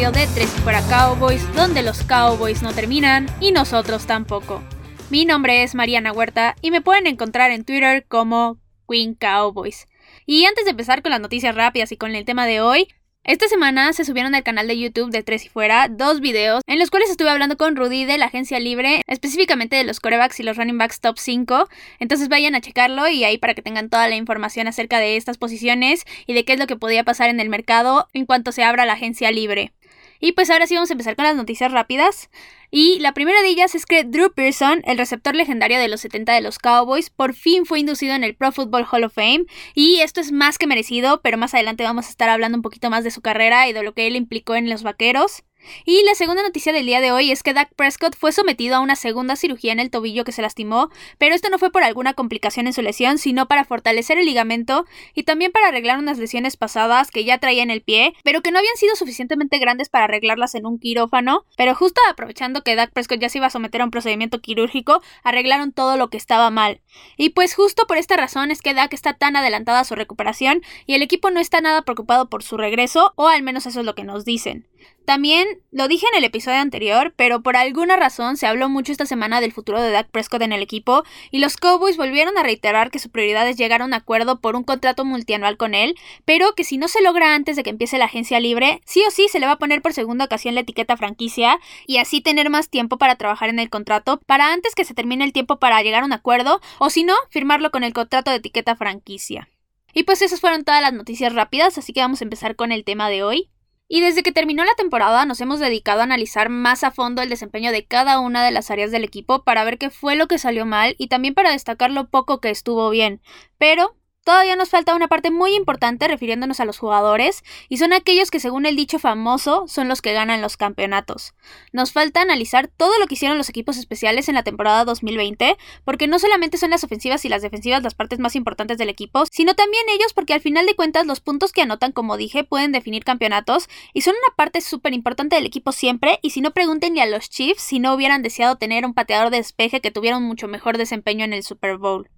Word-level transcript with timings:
episodio 0.00 0.26
de 0.26 0.32
Tres 0.34 0.48
Fuera 0.62 0.80
Cowboys, 0.88 1.54
donde 1.54 1.82
los 1.82 2.04
Cowboys 2.04 2.62
no 2.62 2.72
terminan 2.72 3.26
y 3.38 3.52
nosotros 3.52 4.06
tampoco. 4.06 4.62
Mi 5.10 5.26
nombre 5.26 5.62
es 5.62 5.74
Mariana 5.74 6.10
Huerta 6.10 6.56
y 6.62 6.70
me 6.70 6.80
pueden 6.80 7.06
encontrar 7.06 7.50
en 7.50 7.66
Twitter 7.66 8.06
como 8.08 8.58
Queen 8.88 9.14
Cowboys. 9.14 9.86
Y 10.24 10.46
antes 10.46 10.64
de 10.64 10.70
empezar 10.70 11.02
con 11.02 11.10
las 11.10 11.20
noticias 11.20 11.54
rápidas 11.54 11.92
y 11.92 11.98
con 11.98 12.14
el 12.14 12.24
tema 12.24 12.46
de 12.46 12.62
hoy, 12.62 12.88
esta 13.24 13.46
semana 13.48 13.92
se 13.92 14.06
subieron 14.06 14.34
al 14.34 14.42
canal 14.42 14.66
de 14.68 14.78
YouTube 14.78 15.10
de 15.10 15.22
Tres 15.22 15.44
y 15.44 15.50
Fuera 15.50 15.88
dos 15.90 16.20
videos 16.22 16.62
en 16.66 16.78
los 16.78 16.90
cuales 16.90 17.10
estuve 17.10 17.28
hablando 17.28 17.58
con 17.58 17.76
Rudy 17.76 18.06
de 18.06 18.16
la 18.16 18.26
agencia 18.26 18.58
libre, 18.58 19.02
específicamente 19.06 19.76
de 19.76 19.84
los 19.84 20.00
corebacks 20.00 20.40
y 20.40 20.44
los 20.44 20.56
running 20.56 20.78
backs 20.78 21.00
top 21.00 21.18
5. 21.18 21.68
Entonces 21.98 22.30
vayan 22.30 22.54
a 22.54 22.62
checarlo 22.62 23.06
y 23.06 23.24
ahí 23.24 23.36
para 23.36 23.52
que 23.52 23.60
tengan 23.60 23.90
toda 23.90 24.08
la 24.08 24.16
información 24.16 24.66
acerca 24.66 24.98
de 24.98 25.18
estas 25.18 25.36
posiciones 25.36 26.04
y 26.26 26.32
de 26.32 26.46
qué 26.46 26.54
es 26.54 26.58
lo 26.58 26.66
que 26.66 26.76
podía 26.76 27.04
pasar 27.04 27.28
en 27.28 27.40
el 27.40 27.50
mercado 27.50 28.08
en 28.14 28.24
cuanto 28.24 28.50
se 28.50 28.62
abra 28.62 28.86
la 28.86 28.94
agencia 28.94 29.30
libre. 29.30 29.74
Y 30.20 30.32
pues 30.32 30.50
ahora 30.50 30.66
sí 30.66 30.74
vamos 30.74 30.90
a 30.90 30.94
empezar 30.94 31.16
con 31.16 31.24
las 31.24 31.36
noticias 31.36 31.72
rápidas. 31.72 32.30
Y 32.70 33.00
la 33.00 33.14
primera 33.14 33.42
de 33.42 33.48
ellas 33.48 33.74
es 33.74 33.86
que 33.86 34.04
Drew 34.04 34.32
Pearson, 34.32 34.82
el 34.84 34.98
receptor 34.98 35.34
legendario 35.34 35.78
de 35.80 35.88
los 35.88 36.02
70 36.02 36.32
de 36.34 36.40
los 36.40 36.58
Cowboys, 36.58 37.10
por 37.10 37.34
fin 37.34 37.66
fue 37.66 37.80
inducido 37.80 38.14
en 38.14 38.22
el 38.22 38.36
Pro 38.36 38.52
Football 38.52 38.86
Hall 38.90 39.04
of 39.04 39.14
Fame. 39.14 39.46
Y 39.74 40.00
esto 40.00 40.20
es 40.20 40.30
más 40.30 40.58
que 40.58 40.66
merecido, 40.66 41.20
pero 41.22 41.38
más 41.38 41.54
adelante 41.54 41.82
vamos 41.82 42.06
a 42.06 42.10
estar 42.10 42.28
hablando 42.28 42.56
un 42.56 42.62
poquito 42.62 42.90
más 42.90 43.02
de 43.02 43.10
su 43.10 43.22
carrera 43.22 43.68
y 43.68 43.72
de 43.72 43.82
lo 43.82 43.94
que 43.94 44.06
él 44.06 44.14
implicó 44.14 44.54
en 44.54 44.70
los 44.70 44.82
vaqueros. 44.82 45.42
Y 45.84 46.02
la 46.04 46.14
segunda 46.14 46.42
noticia 46.42 46.72
del 46.72 46.86
día 46.86 47.00
de 47.00 47.12
hoy 47.12 47.30
es 47.30 47.42
que 47.42 47.52
Dak 47.52 47.74
Prescott 47.74 48.16
fue 48.16 48.32
sometido 48.32 48.76
a 48.76 48.80
una 48.80 48.96
segunda 48.96 49.36
cirugía 49.36 49.72
en 49.72 49.80
el 49.80 49.90
tobillo 49.90 50.24
que 50.24 50.32
se 50.32 50.42
lastimó, 50.42 50.90
pero 51.18 51.34
esto 51.34 51.48
no 51.50 51.58
fue 51.58 51.70
por 51.70 51.82
alguna 51.82 52.14
complicación 52.14 52.66
en 52.66 52.72
su 52.72 52.82
lesión, 52.82 53.18
sino 53.18 53.46
para 53.46 53.64
fortalecer 53.64 54.18
el 54.18 54.26
ligamento 54.26 54.86
y 55.14 55.24
también 55.24 55.52
para 55.52 55.68
arreglar 55.68 55.98
unas 55.98 56.18
lesiones 56.18 56.56
pasadas 56.56 57.10
que 57.10 57.24
ya 57.24 57.38
traía 57.38 57.62
en 57.62 57.70
el 57.70 57.82
pie, 57.82 58.14
pero 58.24 58.42
que 58.42 58.52
no 58.52 58.58
habían 58.58 58.76
sido 58.76 58.96
suficientemente 58.96 59.58
grandes 59.58 59.88
para 59.88 60.04
arreglarlas 60.04 60.54
en 60.54 60.66
un 60.66 60.78
quirófano, 60.78 61.44
pero 61.56 61.74
justo 61.74 62.00
aprovechando 62.08 62.62
que 62.62 62.76
Dak 62.76 62.92
Prescott 62.92 63.20
ya 63.20 63.28
se 63.28 63.38
iba 63.38 63.46
a 63.46 63.50
someter 63.50 63.82
a 63.82 63.84
un 63.84 63.90
procedimiento 63.90 64.40
quirúrgico, 64.40 65.02
arreglaron 65.22 65.72
todo 65.72 65.96
lo 65.96 66.08
que 66.08 66.16
estaba 66.16 66.50
mal. 66.50 66.80
Y 67.16 67.30
pues 67.30 67.54
justo 67.54 67.86
por 67.86 67.98
esta 67.98 68.16
razón 68.16 68.50
es 68.50 68.62
que 68.62 68.74
Dak 68.74 68.92
está 68.92 69.14
tan 69.14 69.36
adelantada 69.36 69.80
a 69.80 69.84
su 69.84 69.94
recuperación 69.94 70.62
y 70.86 70.94
el 70.94 71.02
equipo 71.02 71.30
no 71.30 71.40
está 71.40 71.60
nada 71.60 71.82
preocupado 71.82 72.28
por 72.28 72.42
su 72.42 72.56
regreso, 72.56 73.12
o 73.16 73.28
al 73.28 73.42
menos 73.42 73.66
eso 73.66 73.80
es 73.80 73.86
lo 73.86 73.94
que 73.94 74.04
nos 74.04 74.24
dicen. 74.24 74.69
También 75.04 75.48
lo 75.72 75.88
dije 75.88 76.06
en 76.12 76.18
el 76.18 76.24
episodio 76.24 76.58
anterior, 76.58 77.12
pero 77.16 77.42
por 77.42 77.56
alguna 77.56 77.96
razón 77.96 78.36
se 78.36 78.46
habló 78.46 78.68
mucho 78.68 78.92
esta 78.92 79.06
semana 79.06 79.40
del 79.40 79.52
futuro 79.52 79.80
de 79.82 79.90
Dak 79.90 80.08
Prescott 80.10 80.42
en 80.42 80.52
el 80.52 80.62
equipo 80.62 81.02
y 81.32 81.40
los 81.40 81.56
Cowboys 81.56 81.96
volvieron 81.96 82.38
a 82.38 82.44
reiterar 82.44 82.92
que 82.92 83.00
su 83.00 83.10
prioridad 83.10 83.48
es 83.48 83.56
llegar 83.56 83.82
a 83.82 83.86
un 83.86 83.94
acuerdo 83.94 84.40
por 84.40 84.54
un 84.54 84.62
contrato 84.62 85.04
multianual 85.04 85.56
con 85.56 85.74
él, 85.74 85.96
pero 86.24 86.54
que 86.54 86.62
si 86.62 86.78
no 86.78 86.86
se 86.86 87.02
logra 87.02 87.34
antes 87.34 87.56
de 87.56 87.64
que 87.64 87.70
empiece 87.70 87.98
la 87.98 88.04
agencia 88.04 88.38
libre, 88.38 88.80
sí 88.84 89.02
o 89.06 89.10
sí 89.10 89.26
se 89.28 89.40
le 89.40 89.46
va 89.46 89.52
a 89.52 89.58
poner 89.58 89.82
por 89.82 89.92
segunda 89.92 90.26
ocasión 90.26 90.54
la 90.54 90.60
etiqueta 90.60 90.96
franquicia 90.96 91.58
y 91.86 91.96
así 91.96 92.20
tener 92.20 92.48
más 92.48 92.68
tiempo 92.68 92.96
para 92.96 93.16
trabajar 93.16 93.48
en 93.48 93.58
el 93.58 93.68
contrato 93.68 94.20
para 94.26 94.52
antes 94.52 94.76
que 94.76 94.84
se 94.84 94.94
termine 94.94 95.24
el 95.24 95.32
tiempo 95.32 95.58
para 95.58 95.82
llegar 95.82 96.04
a 96.04 96.06
un 96.06 96.12
acuerdo 96.12 96.60
o 96.78 96.88
si 96.88 97.02
no, 97.02 97.14
firmarlo 97.30 97.72
con 97.72 97.82
el 97.82 97.92
contrato 97.92 98.30
de 98.30 98.36
etiqueta 98.36 98.76
franquicia. 98.76 99.48
Y 99.92 100.04
pues 100.04 100.22
esas 100.22 100.40
fueron 100.40 100.64
todas 100.64 100.82
las 100.82 100.92
noticias 100.92 101.32
rápidas, 101.34 101.78
así 101.78 101.92
que 101.92 102.00
vamos 102.00 102.20
a 102.20 102.24
empezar 102.24 102.54
con 102.54 102.70
el 102.72 102.84
tema 102.84 103.08
de 103.10 103.22
hoy. 103.22 103.50
Y 103.92 104.02
desde 104.02 104.22
que 104.22 104.30
terminó 104.30 104.64
la 104.64 104.74
temporada 104.76 105.26
nos 105.26 105.40
hemos 105.40 105.58
dedicado 105.58 105.98
a 105.98 106.04
analizar 106.04 106.48
más 106.48 106.84
a 106.84 106.92
fondo 106.92 107.22
el 107.22 107.28
desempeño 107.28 107.72
de 107.72 107.84
cada 107.84 108.20
una 108.20 108.44
de 108.44 108.52
las 108.52 108.70
áreas 108.70 108.92
del 108.92 109.02
equipo 109.02 109.42
para 109.42 109.64
ver 109.64 109.78
qué 109.78 109.90
fue 109.90 110.14
lo 110.14 110.28
que 110.28 110.38
salió 110.38 110.64
mal 110.64 110.94
y 110.96 111.08
también 111.08 111.34
para 111.34 111.50
destacar 111.50 111.90
lo 111.90 112.08
poco 112.08 112.40
que 112.40 112.50
estuvo 112.50 112.88
bien. 112.90 113.20
Pero 113.58 113.96
Todavía 114.30 114.54
nos 114.54 114.68
falta 114.68 114.94
una 114.94 115.08
parte 115.08 115.32
muy 115.32 115.56
importante 115.56 116.06
refiriéndonos 116.06 116.60
a 116.60 116.64
los 116.64 116.78
jugadores, 116.78 117.42
y 117.68 117.78
son 117.78 117.92
aquellos 117.92 118.30
que 118.30 118.38
según 118.38 118.64
el 118.64 118.76
dicho 118.76 119.00
famoso 119.00 119.64
son 119.66 119.88
los 119.88 120.02
que 120.02 120.12
ganan 120.12 120.40
los 120.40 120.56
campeonatos. 120.56 121.34
Nos 121.72 121.92
falta 121.92 122.20
analizar 122.20 122.68
todo 122.68 122.96
lo 123.00 123.08
que 123.08 123.14
hicieron 123.14 123.38
los 123.38 123.48
equipos 123.48 123.76
especiales 123.76 124.28
en 124.28 124.36
la 124.36 124.44
temporada 124.44 124.84
2020, 124.84 125.56
porque 125.84 126.06
no 126.06 126.20
solamente 126.20 126.58
son 126.58 126.70
las 126.70 126.84
ofensivas 126.84 127.24
y 127.24 127.28
las 127.28 127.42
defensivas 127.42 127.82
las 127.82 127.96
partes 127.96 128.20
más 128.20 128.36
importantes 128.36 128.78
del 128.78 128.88
equipo, 128.88 129.24
sino 129.32 129.56
también 129.56 129.82
ellos 129.88 130.12
porque 130.12 130.34
al 130.34 130.40
final 130.40 130.64
de 130.64 130.76
cuentas 130.76 131.06
los 131.06 131.18
puntos 131.18 131.50
que 131.50 131.62
anotan, 131.62 131.90
como 131.90 132.16
dije, 132.16 132.44
pueden 132.44 132.70
definir 132.70 133.02
campeonatos, 133.02 133.68
y 133.94 134.02
son 134.02 134.14
una 134.14 134.36
parte 134.36 134.60
súper 134.60 134.94
importante 134.94 135.34
del 135.34 135.46
equipo 135.46 135.72
siempre, 135.72 136.20
y 136.22 136.30
si 136.30 136.40
no 136.40 136.52
pregunten 136.52 136.94
ni 136.94 137.00
a 137.00 137.06
los 137.06 137.30
Chiefs 137.30 137.62
si 137.62 137.80
no 137.80 137.94
hubieran 137.94 138.22
deseado 138.22 138.54
tener 138.54 138.86
un 138.86 138.94
pateador 138.94 139.30
de 139.30 139.38
despeje 139.38 139.80
que 139.80 139.90
tuviera 139.90 140.18
un 140.18 140.22
mucho 140.22 140.46
mejor 140.46 140.78
desempeño 140.78 141.24
en 141.24 141.32
el 141.32 141.42
Super 141.42 141.78
Bowl. 141.78 142.08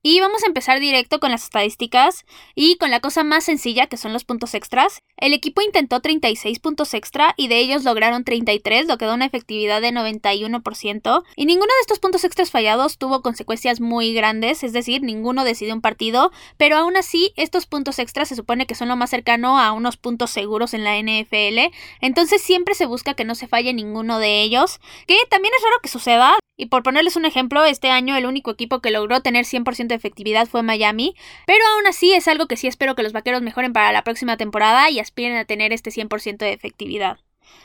Y 0.00 0.20
vamos 0.20 0.44
a 0.44 0.46
empezar 0.46 0.78
directo 0.78 1.18
con 1.18 1.32
las 1.32 1.42
estadísticas 1.42 2.24
y 2.54 2.76
con 2.76 2.92
la 2.92 3.00
cosa 3.00 3.24
más 3.24 3.44
sencilla 3.44 3.88
que 3.88 3.96
son 3.96 4.12
los 4.12 4.24
puntos 4.24 4.54
extras. 4.54 5.02
El 5.16 5.34
equipo 5.34 5.60
intentó 5.60 6.00
36 6.00 6.60
puntos 6.60 6.94
extra 6.94 7.34
y 7.36 7.48
de 7.48 7.58
ellos 7.58 7.82
lograron 7.82 8.22
33, 8.22 8.86
lo 8.86 8.96
que 8.96 9.06
da 9.06 9.14
una 9.14 9.26
efectividad 9.26 9.80
de 9.80 9.90
91%. 9.90 11.24
Y 11.34 11.46
ninguno 11.46 11.66
de 11.66 11.80
estos 11.80 11.98
puntos 11.98 12.22
extras 12.22 12.52
fallados 12.52 12.96
tuvo 12.96 13.22
consecuencias 13.22 13.80
muy 13.80 14.14
grandes, 14.14 14.62
es 14.62 14.72
decir, 14.72 15.02
ninguno 15.02 15.42
decidió 15.42 15.74
un 15.74 15.80
partido, 15.80 16.30
pero 16.56 16.76
aún 16.76 16.96
así 16.96 17.32
estos 17.34 17.66
puntos 17.66 17.98
extras 17.98 18.28
se 18.28 18.36
supone 18.36 18.66
que 18.66 18.76
son 18.76 18.86
lo 18.86 18.96
más 18.96 19.10
cercano 19.10 19.58
a 19.58 19.72
unos 19.72 19.96
puntos 19.96 20.30
seguros 20.30 20.74
en 20.74 20.84
la 20.84 20.96
NFL, 20.96 21.74
entonces 22.00 22.40
siempre 22.40 22.74
se 22.74 22.86
busca 22.86 23.14
que 23.14 23.24
no 23.24 23.34
se 23.34 23.48
falle 23.48 23.74
ninguno 23.74 24.20
de 24.20 24.42
ellos, 24.42 24.78
que 25.08 25.16
también 25.28 25.52
es 25.56 25.64
raro 25.64 25.80
que 25.82 25.88
suceda, 25.88 26.38
y 26.58 26.66
por 26.66 26.82
ponerles 26.82 27.16
un 27.16 27.24
ejemplo, 27.24 27.64
este 27.64 27.88
año 27.88 28.16
el 28.16 28.26
único 28.26 28.50
equipo 28.50 28.80
que 28.80 28.90
logró 28.90 29.22
tener 29.22 29.46
100% 29.46 29.86
de 29.86 29.94
efectividad 29.94 30.48
fue 30.48 30.64
Miami, 30.64 31.14
pero 31.46 31.60
aún 31.74 31.86
así 31.86 32.12
es 32.12 32.26
algo 32.26 32.48
que 32.48 32.56
sí 32.56 32.66
espero 32.66 32.96
que 32.96 33.04
los 33.04 33.12
vaqueros 33.12 33.42
mejoren 33.42 33.72
para 33.72 33.92
la 33.92 34.02
próxima 34.02 34.36
temporada 34.36 34.90
y 34.90 34.98
aspiren 34.98 35.36
a 35.36 35.44
tener 35.44 35.72
este 35.72 35.90
100% 35.90 36.38
de 36.38 36.52
efectividad. 36.52 37.18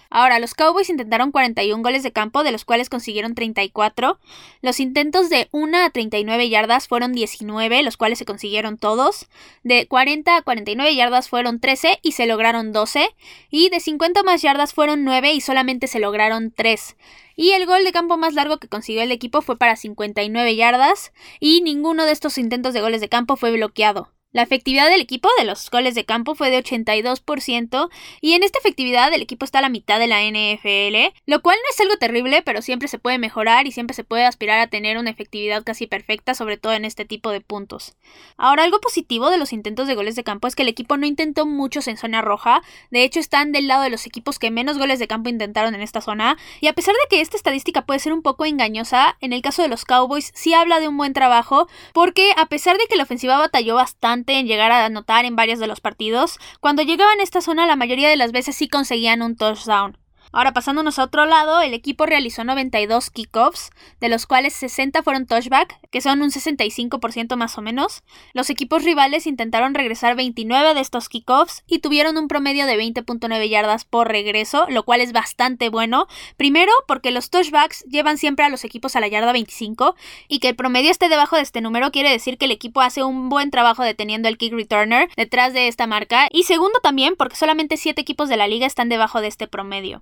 Ahora, 0.10 0.38
los 0.38 0.54
Cowboys 0.54 0.92
intentaron 0.92 1.32
41 1.32 1.82
goles 1.82 2.04
de 2.04 2.12
campo, 2.12 2.44
de 2.44 2.52
los 2.52 2.66
cuales 2.66 2.88
consiguieron 2.88 3.34
34. 3.34 4.20
Los 4.62 4.80
intentos 4.80 5.30
de 5.30 5.48
1 5.52 5.76
a 5.76 5.90
39 5.90 6.50
yardas 6.50 6.88
fueron 6.88 7.14
19, 7.14 7.82
los 7.82 7.98
cuales 7.98 8.20
se 8.20 8.26
consiguieron 8.26 8.78
todos. 8.78 9.28
De 9.64 9.88
40 9.88 10.38
a 10.38 10.42
49 10.44 10.96
yardas 10.96 11.30
fueron 11.30 11.60
13 11.60 11.98
y 12.04 12.12
se 12.12 12.28
lograron 12.28 12.72
12. 12.74 13.10
Y 13.50 13.70
de 13.70 13.80
50 13.80 14.22
más 14.22 14.44
yardas 14.44 14.74
fueron 14.74 15.04
9 15.04 15.34
y 15.34 15.42
solamente 15.42 15.88
se 15.88 16.00
lograron 16.00 16.52
3. 16.52 16.96
Y 17.36 17.52
el 17.52 17.66
gol 17.66 17.84
de 17.84 17.92
campo 17.92 18.18
más 18.18 18.34
largo 18.34 18.58
que 18.58 18.70
consiguió 18.70 19.02
el 19.02 19.12
equipo 19.12 19.42
fue 19.42 19.58
para 19.58 19.76
59 19.76 20.56
yardas 20.56 21.12
y 21.40 21.62
ninguno 21.62 22.06
de 22.06 22.12
estos 22.12 22.38
intentos 22.38 22.74
de 22.74 22.82
goles 22.82 23.02
de 23.02 23.10
campo 23.10 23.36
fue 23.36 23.52
bloqueado. 23.52 24.13
La 24.34 24.42
efectividad 24.42 24.90
del 24.90 25.00
equipo 25.00 25.30
de 25.38 25.46
los 25.46 25.70
goles 25.70 25.94
de 25.94 26.06
campo 26.06 26.34
fue 26.34 26.50
de 26.50 26.58
82% 26.58 27.90
y 28.20 28.34
en 28.34 28.42
esta 28.42 28.58
efectividad 28.58 29.14
el 29.14 29.22
equipo 29.22 29.46
está 29.46 29.60
a 29.60 29.62
la 29.62 29.70
mitad 29.70 30.00
de 30.00 30.08
la 30.08 30.24
NFL, 30.24 31.16
lo 31.28 31.44
cual 31.44 31.56
no 31.64 31.70
es 31.70 31.80
algo 31.80 31.98
terrible, 31.98 32.42
pero 32.42 32.64
siempre 32.64 32.88
se 32.88 32.98
puede 32.98 33.20
mejorar 33.20 33.68
y 33.68 33.72
siempre 33.72 33.94
se 33.94 34.04
puede 34.04 34.26
aspirar 34.26 34.60
a 34.60 34.66
tener 34.66 34.98
una 34.98 35.12
efectividad 35.12 35.64
casi 35.64 35.86
perfecta, 35.86 36.34
sobre 36.34 36.58
todo 36.58 36.74
en 36.74 36.84
este 36.84 37.06
tipo 37.06 37.30
de 37.30 37.42
puntos. 37.42 37.94
Ahora, 38.36 38.64
algo 38.64 38.82
positivo 38.82 39.30
de 39.30 39.38
los 39.38 39.54
intentos 39.54 39.86
de 39.88 39.94
goles 39.94 40.16
de 40.16 40.24
campo 40.24 40.48
es 40.48 40.56
que 40.56 40.64
el 40.64 40.68
equipo 40.68 40.98
no 40.98 41.06
intentó 41.06 41.46
muchos 41.46 41.88
en 41.88 41.98
zona 41.98 42.24
roja, 42.24 42.64
de 42.90 43.04
hecho 43.04 43.20
están 43.20 43.52
del 43.52 43.68
lado 43.68 43.84
de 43.84 43.92
los 43.92 44.08
equipos 44.08 44.40
que 44.40 44.50
menos 44.50 44.80
goles 44.80 44.98
de 44.98 45.08
campo 45.08 45.30
intentaron 45.30 45.76
en 45.76 45.82
esta 45.82 46.02
zona, 46.02 46.40
y 46.60 46.66
a 46.66 46.74
pesar 46.74 46.96
de 46.96 47.16
que 47.16 47.22
esta 47.22 47.38
estadística 47.38 47.86
puede 47.86 48.00
ser 48.00 48.14
un 48.14 48.24
poco 48.24 48.46
engañosa, 48.46 49.16
en 49.22 49.32
el 49.32 49.44
caso 49.44 49.62
de 49.62 49.68
los 49.68 49.86
Cowboys 49.86 50.32
sí 50.34 50.56
habla 50.56 50.80
de 50.80 50.88
un 50.88 50.98
buen 50.98 51.14
trabajo, 51.14 51.68
porque 51.94 52.32
a 52.36 52.48
pesar 52.48 52.80
de 52.80 52.88
que 52.88 52.96
la 52.96 53.04
ofensiva 53.04 53.38
batalló 53.38 53.76
bastante, 53.76 54.23
en 54.32 54.48
llegar 54.48 54.72
a 54.72 54.86
anotar 54.86 55.26
en 55.26 55.36
varios 55.36 55.60
de 55.60 55.68
los 55.68 55.82
partidos, 55.82 56.40
cuando 56.62 56.82
llegaban 56.84 57.20
a 57.20 57.24
esta 57.24 57.42
zona 57.42 57.68
la 57.68 57.76
mayoría 57.76 58.10
de 58.10 58.16
las 58.16 58.32
veces 58.32 58.56
sí 58.56 58.70
conseguían 58.70 59.22
un 59.22 59.36
touchdown. 59.36 59.98
Ahora 60.36 60.52
pasándonos 60.52 60.98
a 60.98 61.04
otro 61.04 61.28
lado, 61.28 61.62
el 61.62 61.76
equipo 61.76 62.08
realizó 62.08 62.44
92 62.44 63.12
kickoffs, 63.12 63.70
de 64.02 64.10
los 64.10 64.26
cuales 64.26 64.54
60 64.54 65.04
fueron 65.04 65.28
touchback, 65.28 65.80
que 65.92 66.02
son 66.02 66.24
un 66.24 66.32
65% 66.32 67.36
más 67.36 67.56
o 67.60 67.62
menos. 67.62 68.02
Los 68.34 68.50
equipos 68.50 68.84
rivales 68.84 69.28
intentaron 69.28 69.76
regresar 69.76 70.16
29 70.16 70.74
de 70.74 70.82
estos 70.82 71.08
kickoffs 71.08 71.64
y 71.68 71.80
tuvieron 71.80 72.18
un 72.18 72.28
promedio 72.28 72.66
de 72.66 72.76
20.9 72.76 73.48
yardas 73.48 73.86
por 73.86 74.08
regreso, 74.08 74.66
lo 74.70 74.82
cual 74.82 75.02
es 75.02 75.14
bastante 75.14 75.70
bueno. 75.70 76.08
Primero, 76.36 76.72
porque 76.88 77.12
los 77.12 77.30
touchbacks 77.30 77.84
llevan 77.84 78.18
siempre 78.18 78.44
a 78.44 78.50
los 78.50 78.64
equipos 78.64 78.96
a 78.96 79.02
la 79.02 79.08
yarda 79.08 79.34
25 79.34 79.96
y 80.28 80.40
que 80.40 80.50
el 80.50 80.56
promedio 80.56 80.90
esté 80.90 81.10
debajo 81.10 81.36
de 81.36 81.44
este 81.44 81.62
número 81.62 81.92
quiere 81.92 82.10
decir 82.10 82.40
que 82.40 82.46
el 82.46 82.52
equipo 82.52 82.82
hace 82.82 83.04
un 83.04 83.30
buen 83.30 83.52
trabajo 83.52 83.84
deteniendo 83.84 84.30
el 84.30 84.40
kick 84.40 84.54
returner 84.54 85.10
detrás 85.16 85.54
de 85.54 85.68
esta 85.68 85.86
marca. 85.86 86.28
Y 86.32 86.46
segundo 86.46 86.80
también 86.82 87.16
porque 87.16 87.36
solamente 87.36 87.78
7 87.78 88.02
equipos 88.02 88.30
de 88.30 88.38
la 88.38 88.48
liga 88.48 88.66
están 88.66 88.90
debajo 88.90 89.22
de 89.22 89.28
este 89.28 89.48
promedio. 89.48 90.02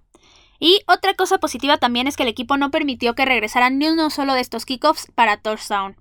Y 0.61 0.83
otra 0.85 1.15
cosa 1.15 1.39
positiva 1.39 1.77
también 1.77 2.05
es 2.05 2.15
que 2.15 2.21
el 2.21 2.29
equipo 2.29 2.55
no 2.55 2.69
permitió 2.69 3.15
que 3.15 3.25
regresaran 3.25 3.79
ni 3.79 3.89
uno 3.89 4.11
solo 4.11 4.35
de 4.35 4.41
estos 4.41 4.67
kickoffs 4.67 5.07
para 5.15 5.37
touchdown. 5.37 5.97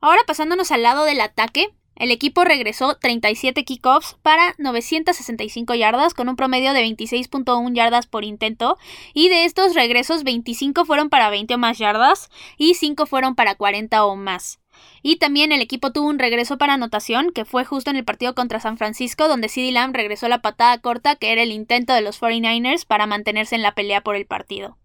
Ahora 0.00 0.22
pasándonos 0.26 0.72
al 0.72 0.82
lado 0.82 1.04
del 1.04 1.20
ataque, 1.20 1.68
el 1.94 2.10
equipo 2.10 2.42
regresó 2.42 2.96
37 2.96 3.64
kickoffs 3.64 4.16
para 4.20 4.56
965 4.58 5.74
yardas 5.74 6.14
con 6.14 6.28
un 6.28 6.34
promedio 6.34 6.72
de 6.72 6.82
26.1 6.82 7.72
yardas 7.72 8.08
por 8.08 8.24
intento 8.24 8.78
y 9.14 9.28
de 9.28 9.44
estos 9.44 9.74
regresos 9.74 10.24
25 10.24 10.84
fueron 10.86 11.08
para 11.08 11.30
20 11.30 11.54
o 11.54 11.58
más 11.58 11.78
yardas 11.78 12.30
y 12.56 12.74
5 12.74 13.06
fueron 13.06 13.36
para 13.36 13.54
40 13.54 14.04
o 14.06 14.16
más. 14.16 14.58
Y 15.02 15.16
también 15.16 15.52
el 15.52 15.60
equipo 15.60 15.92
tuvo 15.92 16.08
un 16.08 16.18
regreso 16.18 16.58
para 16.58 16.74
anotación, 16.74 17.32
que 17.32 17.44
fue 17.44 17.64
justo 17.64 17.90
en 17.90 17.96
el 17.96 18.04
partido 18.04 18.34
contra 18.34 18.60
San 18.60 18.78
Francisco, 18.78 19.28
donde 19.28 19.48
CeeDee 19.48 19.72
Lamb 19.72 19.94
regresó 19.94 20.28
la 20.28 20.42
patada 20.42 20.78
corta, 20.78 21.16
que 21.16 21.32
era 21.32 21.42
el 21.42 21.52
intento 21.52 21.92
de 21.92 22.02
los 22.02 22.20
49ers 22.20 22.86
para 22.86 23.06
mantenerse 23.06 23.54
en 23.54 23.62
la 23.62 23.74
pelea 23.74 24.02
por 24.02 24.16
el 24.16 24.26
partido. 24.26 24.76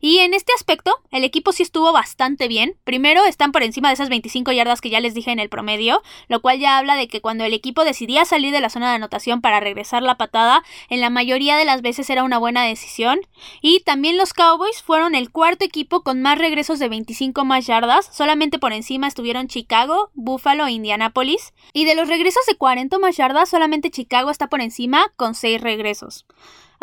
Y 0.00 0.18
en 0.18 0.34
este 0.34 0.52
aspecto, 0.54 0.92
el 1.10 1.24
equipo 1.24 1.52
sí 1.52 1.62
estuvo 1.62 1.90
bastante 1.90 2.46
bien. 2.46 2.76
Primero, 2.84 3.24
están 3.24 3.52
por 3.52 3.62
encima 3.62 3.88
de 3.88 3.94
esas 3.94 4.10
25 4.10 4.52
yardas 4.52 4.82
que 4.82 4.90
ya 4.90 5.00
les 5.00 5.14
dije 5.14 5.30
en 5.30 5.38
el 5.38 5.48
promedio, 5.48 6.02
lo 6.28 6.42
cual 6.42 6.58
ya 6.58 6.76
habla 6.76 6.96
de 6.96 7.08
que 7.08 7.22
cuando 7.22 7.44
el 7.44 7.54
equipo 7.54 7.84
decidía 7.84 8.26
salir 8.26 8.52
de 8.52 8.60
la 8.60 8.68
zona 8.68 8.90
de 8.90 8.96
anotación 8.96 9.40
para 9.40 9.60
regresar 9.60 10.02
la 10.02 10.16
patada, 10.16 10.62
en 10.90 11.00
la 11.00 11.08
mayoría 11.08 11.56
de 11.56 11.64
las 11.64 11.80
veces 11.80 12.10
era 12.10 12.22
una 12.22 12.36
buena 12.36 12.64
decisión. 12.64 13.20
Y 13.62 13.80
también 13.80 14.18
los 14.18 14.34
Cowboys 14.34 14.82
fueron 14.82 15.14
el 15.14 15.30
cuarto 15.30 15.64
equipo 15.64 16.02
con 16.02 16.20
más 16.20 16.38
regresos 16.38 16.78
de 16.78 16.90
25 16.90 17.44
más 17.46 17.66
yardas, 17.66 18.10
solamente 18.12 18.58
por 18.58 18.74
encima 18.74 19.06
estuvieron 19.06 19.48
Chicago, 19.48 20.10
Buffalo 20.12 20.66
e 20.66 20.72
Indianapolis. 20.72 21.54
Y 21.72 21.86
de 21.86 21.94
los 21.94 22.08
regresos 22.08 22.44
de 22.46 22.56
40 22.56 22.98
más 22.98 23.16
yardas, 23.16 23.48
solamente 23.48 23.90
Chicago 23.90 24.30
está 24.30 24.48
por 24.48 24.60
encima 24.60 25.12
con 25.16 25.34
6 25.34 25.62
regresos. 25.62 26.26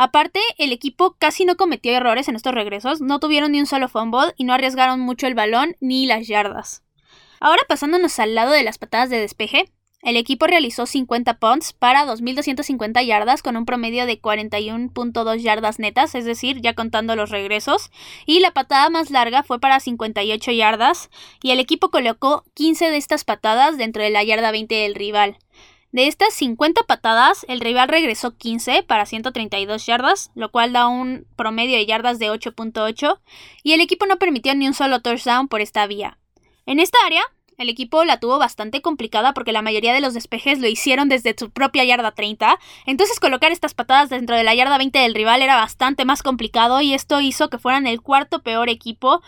Aparte, 0.04 0.40
el 0.58 0.72
equipo 0.72 1.16
casi 1.20 1.46
no 1.46 1.58
cometió 1.58 1.92
errores 1.92 2.28
en 2.28 2.36
estos 2.36 2.56
regresos, 2.56 3.02
no 3.02 3.20
tuvieron 3.20 3.52
ni 3.52 3.60
un 3.60 3.68
solo 3.68 3.88
fumble 3.88 4.34
y 4.36 4.46
no 4.46 4.54
arriesgaron 4.56 5.00
mucho 5.00 5.28
el 5.28 5.36
balón 5.36 5.78
ni 5.80 6.08
las 6.08 6.26
yardas. 6.26 6.82
Ahora 7.40 7.62
pasándonos 7.70 8.18
al 8.18 8.34
lado 8.34 8.52
de 8.52 8.64
las 8.64 8.80
patadas 8.80 9.12
de 9.12 9.20
despeje, 9.20 9.72
el 10.02 10.18
equipo 10.18 10.48
realizó 10.48 10.88
50 10.88 11.38
punts 11.38 11.74
para 11.74 12.08
2.250 12.08 13.06
yardas 13.06 13.44
con 13.44 13.56
un 13.56 13.66
promedio 13.66 14.08
de 14.08 14.20
41.2 14.20 15.36
yardas 15.38 15.78
netas, 15.78 16.16
es 16.16 16.26
decir, 16.26 16.62
ya 16.62 16.74
contando 16.74 17.16
los 17.16 17.30
regresos, 17.30 17.92
y 18.26 18.40
la 18.40 18.50
patada 18.50 18.90
más 18.90 19.12
larga 19.12 19.44
fue 19.44 19.60
para 19.60 19.80
58 19.80 20.52
yardas, 20.52 21.12
y 21.44 21.52
el 21.52 21.60
equipo 21.60 21.92
colocó 21.92 22.44
15 22.56 22.90
de 22.90 22.98
estas 22.98 23.24
patadas 23.24 23.78
dentro 23.78 24.02
de 24.02 24.10
la 24.10 24.24
yarda 24.24 24.50
20 24.50 24.74
del 24.74 24.96
rival. 24.96 25.38
De 25.92 26.08
estas 26.08 26.34
50 26.36 26.84
patadas, 26.84 27.46
el 27.50 27.60
rival 27.60 27.90
regresó 27.90 28.38
15 28.38 28.84
para 28.84 29.06
132 29.06 29.86
yardas, 29.86 30.32
lo 30.36 30.50
cual 30.50 30.72
da 30.72 30.88
un 30.88 31.28
promedio 31.36 31.76
de 31.78 31.86
yardas 31.86 32.18
de 32.18 32.32
8.8, 32.32 33.20
y 33.64 33.74
el 33.74 33.82
equipo 33.82 34.06
no 34.06 34.18
permitió 34.18 34.56
ni 34.56 34.68
un 34.68 34.74
solo 34.74 35.02
touchdown 35.02 35.50
por 35.50 35.60
esta 35.60 35.86
vía. 35.88 36.18
En 36.66 36.80
esta 36.80 36.98
área, 37.06 37.24
el 37.58 37.70
equipo 37.70 38.06
la 38.06 38.20
tuvo 38.20 38.40
bastante 38.40 38.82
complicada 38.82 39.34
porque 39.34 39.52
la 39.52 39.62
mayoría 39.62 39.94
de 39.94 40.00
los 40.00 40.14
despejes 40.14 40.60
lo 40.60 40.68
hicieron 40.68 41.10
desde 41.10 41.36
su 41.38 41.52
propia 41.52 41.84
yarda 41.84 42.12
30, 42.12 42.58
entonces 42.86 43.20
colocar 43.20 43.52
estas 43.52 43.74
patadas 43.74 44.10
dentro 44.10 44.36
de 44.36 44.44
la 44.44 44.56
yarda 44.56 44.78
20 44.78 44.98
del 44.98 45.14
rival 45.14 45.42
era 45.42 45.58
bastante 45.58 46.06
más 46.06 46.24
complicado 46.24 46.82
y 46.82 46.94
esto 46.94 47.20
hizo 47.20 47.50
que 47.50 47.60
fueran 47.60 47.86
el 47.86 48.02
cuarto 48.02 48.42
peor 48.42 48.70
equipo 48.70 49.22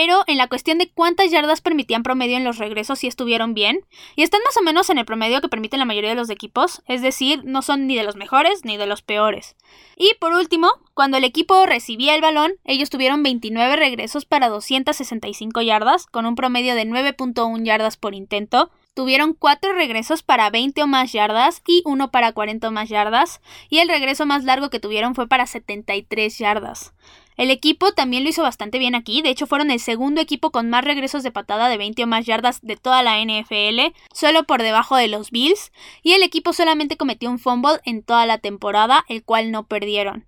pero 0.00 0.22
en 0.28 0.38
la 0.38 0.46
cuestión 0.46 0.78
de 0.78 0.88
cuántas 0.88 1.32
yardas 1.32 1.60
permitían 1.60 2.04
promedio 2.04 2.36
en 2.36 2.44
los 2.44 2.58
regresos 2.58 3.00
sí 3.00 3.08
estuvieron 3.08 3.52
bien, 3.52 3.80
y 4.14 4.22
están 4.22 4.40
más 4.44 4.56
o 4.56 4.62
menos 4.62 4.90
en 4.90 4.98
el 4.98 5.04
promedio 5.04 5.40
que 5.40 5.48
permiten 5.48 5.80
la 5.80 5.86
mayoría 5.86 6.10
de 6.10 6.14
los 6.14 6.30
equipos, 6.30 6.82
es 6.86 7.02
decir, 7.02 7.40
no 7.42 7.62
son 7.62 7.88
ni 7.88 7.96
de 7.96 8.04
los 8.04 8.14
mejores 8.14 8.64
ni 8.64 8.76
de 8.76 8.86
los 8.86 9.02
peores. 9.02 9.56
Y 9.96 10.14
por 10.20 10.34
último, 10.34 10.70
cuando 10.94 11.16
el 11.16 11.24
equipo 11.24 11.66
recibía 11.66 12.14
el 12.14 12.20
balón, 12.20 12.52
ellos 12.62 12.90
tuvieron 12.90 13.24
29 13.24 13.74
regresos 13.74 14.24
para 14.24 14.48
265 14.48 15.62
yardas, 15.62 16.06
con 16.06 16.26
un 16.26 16.36
promedio 16.36 16.76
de 16.76 16.86
9.1 16.86 17.64
yardas 17.64 17.96
por 17.96 18.14
intento, 18.14 18.70
tuvieron 18.94 19.34
4 19.34 19.72
regresos 19.72 20.22
para 20.22 20.48
20 20.48 20.80
o 20.80 20.86
más 20.86 21.12
yardas 21.12 21.60
y 21.66 21.82
uno 21.84 22.12
para 22.12 22.30
40 22.30 22.68
o 22.68 22.70
más 22.70 22.88
yardas, 22.88 23.40
y 23.68 23.80
el 23.80 23.88
regreso 23.88 24.26
más 24.26 24.44
largo 24.44 24.70
que 24.70 24.78
tuvieron 24.78 25.16
fue 25.16 25.26
para 25.26 25.48
73 25.48 26.38
yardas. 26.38 26.92
El 27.38 27.52
equipo 27.52 27.92
también 27.92 28.24
lo 28.24 28.30
hizo 28.30 28.42
bastante 28.42 28.80
bien 28.80 28.96
aquí, 28.96 29.22
de 29.22 29.30
hecho 29.30 29.46
fueron 29.46 29.70
el 29.70 29.78
segundo 29.78 30.20
equipo 30.20 30.50
con 30.50 30.68
más 30.68 30.82
regresos 30.82 31.22
de 31.22 31.30
patada 31.30 31.68
de 31.68 31.78
20 31.78 32.02
o 32.02 32.06
más 32.08 32.26
yardas 32.26 32.60
de 32.62 32.76
toda 32.76 33.04
la 33.04 33.20
NFL, 33.20 33.94
solo 34.12 34.42
por 34.42 34.60
debajo 34.60 34.96
de 34.96 35.06
los 35.06 35.30
Bills, 35.30 35.70
y 36.02 36.14
el 36.14 36.24
equipo 36.24 36.52
solamente 36.52 36.96
cometió 36.96 37.30
un 37.30 37.38
fumble 37.38 37.78
en 37.84 38.02
toda 38.02 38.26
la 38.26 38.38
temporada, 38.38 39.04
el 39.08 39.22
cual 39.22 39.52
no 39.52 39.68
perdieron. 39.68 40.26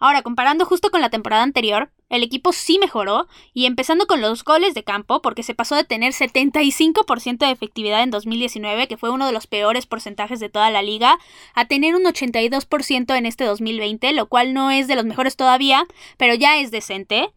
Ahora, 0.00 0.22
comparando 0.22 0.64
justo 0.64 0.90
con 0.90 1.02
la 1.02 1.10
temporada 1.10 1.42
anterior, 1.42 1.90
el 2.08 2.22
equipo 2.22 2.52
sí 2.52 2.78
mejoró, 2.78 3.26
y 3.52 3.66
empezando 3.66 4.06
con 4.06 4.20
los 4.20 4.44
goles 4.44 4.74
de 4.74 4.84
campo, 4.84 5.22
porque 5.22 5.42
se 5.42 5.54
pasó 5.54 5.74
de 5.74 5.84
tener 5.84 6.12
75% 6.12 7.38
de 7.38 7.50
efectividad 7.50 8.02
en 8.02 8.10
2019, 8.10 8.86
que 8.86 8.96
fue 8.96 9.10
uno 9.10 9.26
de 9.26 9.32
los 9.32 9.46
peores 9.46 9.86
porcentajes 9.86 10.38
de 10.38 10.48
toda 10.48 10.70
la 10.70 10.82
liga, 10.82 11.18
a 11.54 11.66
tener 11.66 11.96
un 11.96 12.04
82% 12.04 13.16
en 13.16 13.26
este 13.26 13.44
2020, 13.44 14.12
lo 14.12 14.26
cual 14.26 14.54
no 14.54 14.70
es 14.70 14.86
de 14.86 14.96
los 14.96 15.04
mejores 15.04 15.36
todavía, 15.36 15.86
pero 16.16 16.34
ya 16.34 16.58
es 16.58 16.70
decente. 16.70 17.32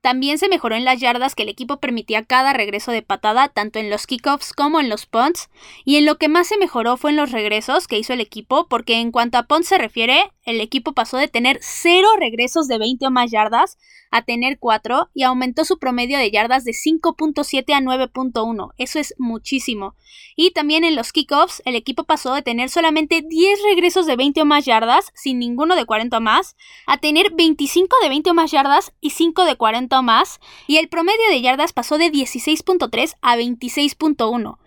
También 0.00 0.36
se 0.36 0.48
mejoró 0.48 0.76
en 0.76 0.84
las 0.84 1.00
yardas 1.00 1.34
que 1.34 1.44
el 1.44 1.48
equipo 1.48 1.80
permitía 1.80 2.24
cada 2.24 2.52
regreso 2.52 2.92
de 2.92 3.00
patada, 3.00 3.48
tanto 3.48 3.78
en 3.78 3.88
los 3.88 4.06
kickoffs 4.06 4.52
como 4.52 4.78
en 4.78 4.90
los 4.90 5.06
punts, 5.06 5.48
y 5.86 5.96
en 5.96 6.04
lo 6.04 6.18
que 6.18 6.28
más 6.28 6.46
se 6.46 6.58
mejoró 6.58 6.98
fue 6.98 7.10
en 7.10 7.16
los 7.16 7.32
regresos 7.32 7.88
que 7.88 7.98
hizo 7.98 8.12
el 8.12 8.20
equipo, 8.20 8.68
porque 8.68 9.00
en 9.00 9.12
cuanto 9.12 9.38
a 9.38 9.44
punts 9.44 9.68
se 9.68 9.78
refiere, 9.78 10.30
el 10.44 10.60
equipo 10.60 10.92
pasó 10.92 11.16
de 11.16 11.28
tener 11.28 11.58
0 11.60 12.06
regresos 12.18 12.68
de 12.68 12.78
20 12.78 13.06
o 13.06 13.10
más 13.10 13.30
yardas 13.30 13.78
a 14.10 14.22
tener 14.22 14.58
4 14.58 15.10
y 15.14 15.22
aumentó 15.22 15.64
su 15.64 15.78
promedio 15.78 16.18
de 16.18 16.30
yardas 16.30 16.64
de 16.64 16.72
5.7 16.72 17.74
a 17.74 17.80
9.1. 17.80 18.72
Eso 18.78 18.98
es 18.98 19.14
muchísimo. 19.18 19.94
Y 20.36 20.52
también 20.52 20.84
en 20.84 20.94
los 20.94 21.12
kickoffs, 21.12 21.62
el 21.64 21.74
equipo 21.74 22.04
pasó 22.04 22.34
de 22.34 22.42
tener 22.42 22.70
solamente 22.70 23.22
10 23.22 23.62
regresos 23.64 24.06
de 24.06 24.16
20 24.16 24.42
o 24.42 24.44
más 24.44 24.64
yardas, 24.64 25.10
sin 25.14 25.38
ninguno 25.38 25.74
de 25.74 25.84
40 25.84 26.16
o 26.16 26.20
más, 26.20 26.56
a 26.86 26.98
tener 26.98 27.32
25 27.32 27.96
de 28.02 28.08
20 28.08 28.30
o 28.30 28.34
más 28.34 28.50
yardas 28.50 28.92
y 29.00 29.10
5 29.10 29.44
de 29.44 29.56
40 29.56 29.98
o 29.98 30.02
más, 30.02 30.40
y 30.66 30.76
el 30.76 30.88
promedio 30.88 31.28
de 31.30 31.40
yardas 31.40 31.72
pasó 31.72 31.98
de 31.98 32.12
16.3 32.12 33.16
a 33.20 33.36
26.1. 33.36 34.58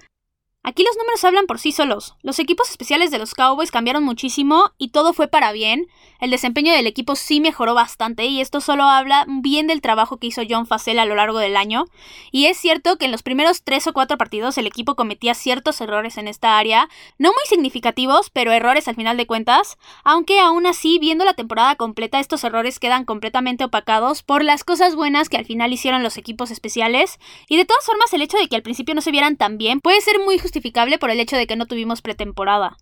Aquí 0.68 0.84
los 0.84 0.98
números 0.98 1.24
hablan 1.24 1.46
por 1.46 1.60
sí 1.60 1.72
solos. 1.72 2.16
Los 2.24 2.40
equipos 2.40 2.70
especiales 2.70 3.10
de 3.10 3.20
los 3.20 3.34
Cowboys 3.34 3.72
cambiaron 3.72 4.04
muchísimo 4.04 4.74
y 4.78 4.90
todo 4.90 5.14
fue 5.14 5.30
para 5.30 5.54
bien. 5.54 5.88
El 6.20 6.30
desempeño 6.30 6.74
del 6.74 6.88
equipo 6.88 7.16
sí 7.16 7.40
mejoró 7.40 7.74
bastante 7.74 8.26
y 8.26 8.42
esto 8.42 8.60
solo 8.60 8.84
habla 8.84 9.26
bien 9.30 9.68
del 9.68 9.80
trabajo 9.80 10.18
que 10.18 10.28
hizo 10.28 10.42
John 10.50 10.68
Facel 10.68 11.00
a 11.00 11.06
lo 11.06 11.16
largo 11.16 11.40
del 11.40 11.56
año. 11.56 11.86
Y 12.34 12.48
es 12.48 12.58
cierto 12.58 12.98
que 12.98 13.06
en 13.06 13.14
los 13.14 13.24
primeros 13.24 13.64
tres 13.64 13.88
o 13.88 13.94
cuatro 13.94 14.18
partidos 14.18 14.58
el 14.58 14.68
equipo 14.68 14.96
cometía 14.96 15.36
ciertos 15.36 15.80
errores 15.80 16.18
en 16.18 16.28
esta 16.28 16.58
área, 16.58 16.90
no 17.18 17.30
muy 17.30 17.44
significativos, 17.48 18.30
pero 18.30 18.52
errores 18.52 18.90
al 18.90 18.96
final 18.96 19.16
de 19.16 19.26
cuentas, 19.26 19.78
aunque 20.04 20.42
aún 20.42 20.66
así, 20.66 21.00
viendo 21.00 21.24
la 21.24 21.36
temporada 21.36 21.78
completa, 21.78 22.20
estos 22.20 22.44
errores 22.44 22.78
quedan 22.80 23.06
completamente 23.06 23.64
opacados 23.64 24.22
por 24.22 24.44
las 24.44 24.66
cosas 24.66 24.96
buenas 24.96 25.30
que 25.30 25.38
al 25.38 25.46
final 25.46 25.72
hicieron 25.72 26.04
los 26.04 26.18
equipos 26.18 26.52
especiales. 26.52 27.20
Y 27.48 27.56
de 27.56 27.64
todas 27.64 27.86
formas, 27.86 28.12
el 28.12 28.22
hecho 28.22 28.38
de 28.38 28.50
que 28.50 28.58
al 28.58 28.64
principio 28.64 28.96
no 28.96 29.02
se 29.02 29.12
vieran 29.12 29.38
tan 29.38 29.58
bien 29.58 29.80
puede 29.80 30.02
ser 30.02 30.20
muy 30.20 30.38
justificado 30.38 30.57
por 30.98 31.12
el 31.12 31.20
hecho 31.20 31.38
de 31.38 31.48
que 31.48 31.56
no 31.56 31.66
tuvimos 31.66 32.02
pretemporada. 32.02 32.78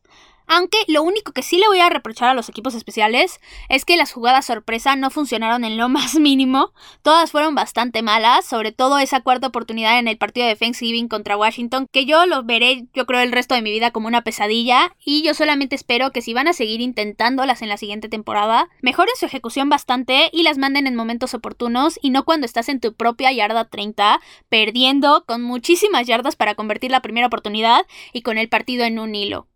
Aunque 0.48 0.78
lo 0.88 1.04
único 1.04 1.32
que 1.32 1.44
sí 1.44 1.58
le 1.58 1.68
voy 1.68 1.80
a 1.80 1.90
reprochar 1.90 2.30
a 2.30 2.34
los 2.34 2.50
equipos 2.50 2.76
especiales 2.76 3.40
es 3.70 3.86
que 3.86 3.98
las 3.98 4.12
jugadas 4.12 4.46
sorpresa 4.46 4.96
no 4.96 5.10
funcionaron 5.10 5.64
en 5.64 5.78
lo 5.78 5.90
más 5.96 6.16
mínimo. 6.16 6.72
Todas 7.02 7.32
fueron 7.32 7.56
bastante 7.56 8.02
malas, 8.02 8.46
sobre 8.46 8.72
todo 8.72 9.00
esa 9.00 9.22
cuarta 9.22 9.48
oportunidad 9.48 10.00
en 10.00 10.08
el 10.08 10.18
partido 10.18 10.48
de 10.48 10.56
Thanksgiving 10.56 11.08
contra 11.08 11.38
Washington, 11.38 11.88
que 11.92 12.06
yo 12.06 12.26
lo 12.26 12.44
veré 12.44 12.86
yo 12.94 13.06
creo 13.06 13.22
el 13.22 13.32
resto 13.32 13.56
de 13.56 13.62
mi 13.62 13.72
vida 13.72 13.92
como 13.92 14.08
una 14.08 14.24
pesadilla 14.24 14.96
y 15.04 15.24
yo 15.24 15.34
solamente 15.34 15.76
espero 15.76 16.12
que 16.12 16.22
si 16.22 16.34
van 16.34 16.48
a 16.48 16.54
seguir 16.54 16.82
intentándolas 16.82 17.62
en 17.62 17.70
la 17.70 17.78
siguiente 17.78 18.10
temporada, 18.10 18.70
mejoren 18.82 19.16
su 19.18 19.26
ejecución 19.26 19.70
bastante 19.70 20.30
y 20.32 20.44
las 20.44 20.58
manden 20.58 20.88
en 20.88 20.96
momentos 20.96 21.34
oportunos 21.34 22.00
y 22.02 22.10
no 22.10 22.26
cuando 22.26 22.46
estás 22.46 22.70
en 22.70 22.80
tu 22.80 22.94
propia 22.94 23.32
yarda 23.32 23.66
30, 23.66 24.22
perdiendo 24.50 25.26
con 25.26 25.42
muchísimas 25.42 26.08
yardas 26.08 26.36
para 26.36 26.56
convertir 26.56 26.92
la 26.92 27.02
primera 27.02 27.28
oportunidad 27.28 27.86
y 28.14 28.22
con 28.22 28.38
el 28.38 28.50
partido 28.50 28.86
en 28.86 29.00
un 29.00 29.16
hilo. 29.16 29.48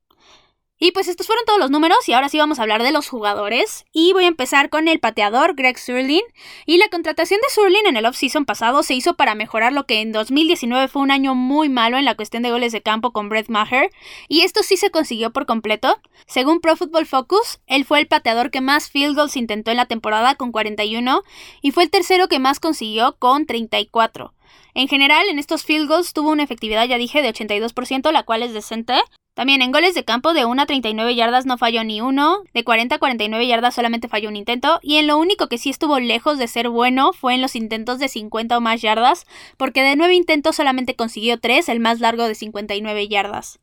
Y 0.82 0.92
pues 0.92 1.10
estos 1.10 1.28
fueron 1.28 1.44
todos 1.46 1.60
los 1.60 1.72
números 1.72 2.08
y 2.08 2.14
ahora 2.14 2.30
sí 2.30 2.38
vamos 2.38 2.58
a 2.58 2.62
hablar 2.62 2.84
de 2.84 2.94
los 2.94 3.10
jugadores. 3.10 3.86
Y 3.92 4.14
voy 4.14 4.24
a 4.24 4.30
empezar 4.30 4.70
con 4.70 4.88
el 4.88 5.02
pateador 5.02 5.54
Greg 5.54 5.78
Surlin. 5.78 6.22
Y 6.66 6.78
la 6.78 6.88
contratación 6.88 7.42
de 7.42 7.54
Surlin 7.54 7.86
en 7.86 7.98
el 7.98 8.06
offseason 8.06 8.46
pasado 8.46 8.82
se 8.82 8.94
hizo 8.94 9.16
para 9.16 9.36
mejorar 9.36 9.74
lo 9.74 9.86
que 9.86 10.00
en 10.00 10.14
2019 10.14 10.88
fue 10.88 11.02
un 11.02 11.12
año 11.12 11.36
muy 11.36 11.68
malo 11.68 11.98
en 11.98 12.06
la 12.06 12.16
cuestión 12.16 12.44
de 12.44 12.52
goles 12.52 12.72
de 12.72 12.82
campo 12.82 13.12
con 13.12 13.28
Brett 13.28 13.50
Maher. 13.50 13.92
Y 14.30 14.42
esto 14.42 14.64
sí 14.64 14.78
se 14.78 14.90
consiguió 14.90 15.34
por 15.34 15.46
completo. 15.46 16.00
Según 16.28 16.62
Pro 16.62 16.78
Football 16.78 17.06
Focus, 17.06 17.60
él 17.68 17.84
fue 17.84 18.00
el 18.00 18.08
pateador 18.08 18.50
que 18.50 18.62
más 18.62 18.90
field 18.90 19.18
goals 19.18 19.36
intentó 19.36 19.72
en 19.72 19.78
la 19.78 19.86
temporada 19.86 20.36
con 20.36 20.54
41 20.54 21.24
y 21.62 21.72
fue 21.72 21.84
el 21.84 21.90
tercero 21.90 22.30
que 22.30 22.40
más 22.40 22.62
consiguió 22.62 23.18
con 23.20 23.46
34. 23.46 24.34
En 24.76 24.88
general, 24.88 25.28
en 25.28 25.40
estos 25.40 25.64
field 25.64 25.90
goals 25.90 26.14
tuvo 26.14 26.30
una 26.30 26.44
efectividad, 26.44 26.88
ya 26.88 26.98
dije, 26.98 27.22
de 27.22 27.34
82%, 27.34 28.12
la 28.12 28.24
cual 28.24 28.44
es 28.44 28.54
decente. 28.54 28.94
También 29.40 29.62
en 29.62 29.72
goles 29.72 29.96
de 29.96 30.04
campo 30.04 30.34
de 30.34 30.44
1 30.44 30.62
a 30.62 30.66
39 30.66 31.16
yardas 31.16 31.46
no 31.46 31.58
falló 31.58 31.86
ni 31.86 32.02
uno, 32.02 32.44
de 32.54 32.66
40 32.66 32.96
a 32.96 33.00
49 33.00 33.48
yardas 33.48 33.74
solamente 33.74 34.10
falló 34.10 34.28
un 34.28 34.36
intento, 34.36 34.82
y 34.82 34.98
en 34.98 35.08
lo 35.08 35.18
único 35.18 35.48
que 35.48 35.58
sí 35.58 35.70
estuvo 35.70 35.98
lejos 35.98 36.38
de 36.38 36.50
ser 36.50 36.68
bueno 36.68 37.14
fue 37.14 37.36
en 37.36 37.42
los 37.42 37.56
intentos 37.56 38.00
de 38.00 38.10
50 38.10 38.58
o 38.58 38.60
más 38.60 38.82
yardas, 38.82 39.26
porque 39.56 39.82
de 39.82 39.96
9 39.96 40.14
intentos 40.14 40.58
solamente 40.58 40.98
consiguió 40.98 41.40
3, 41.40 41.70
el 41.70 41.80
más 41.80 42.02
largo 42.02 42.28
de 42.28 42.36
59 42.36 43.08
yardas. 43.08 43.62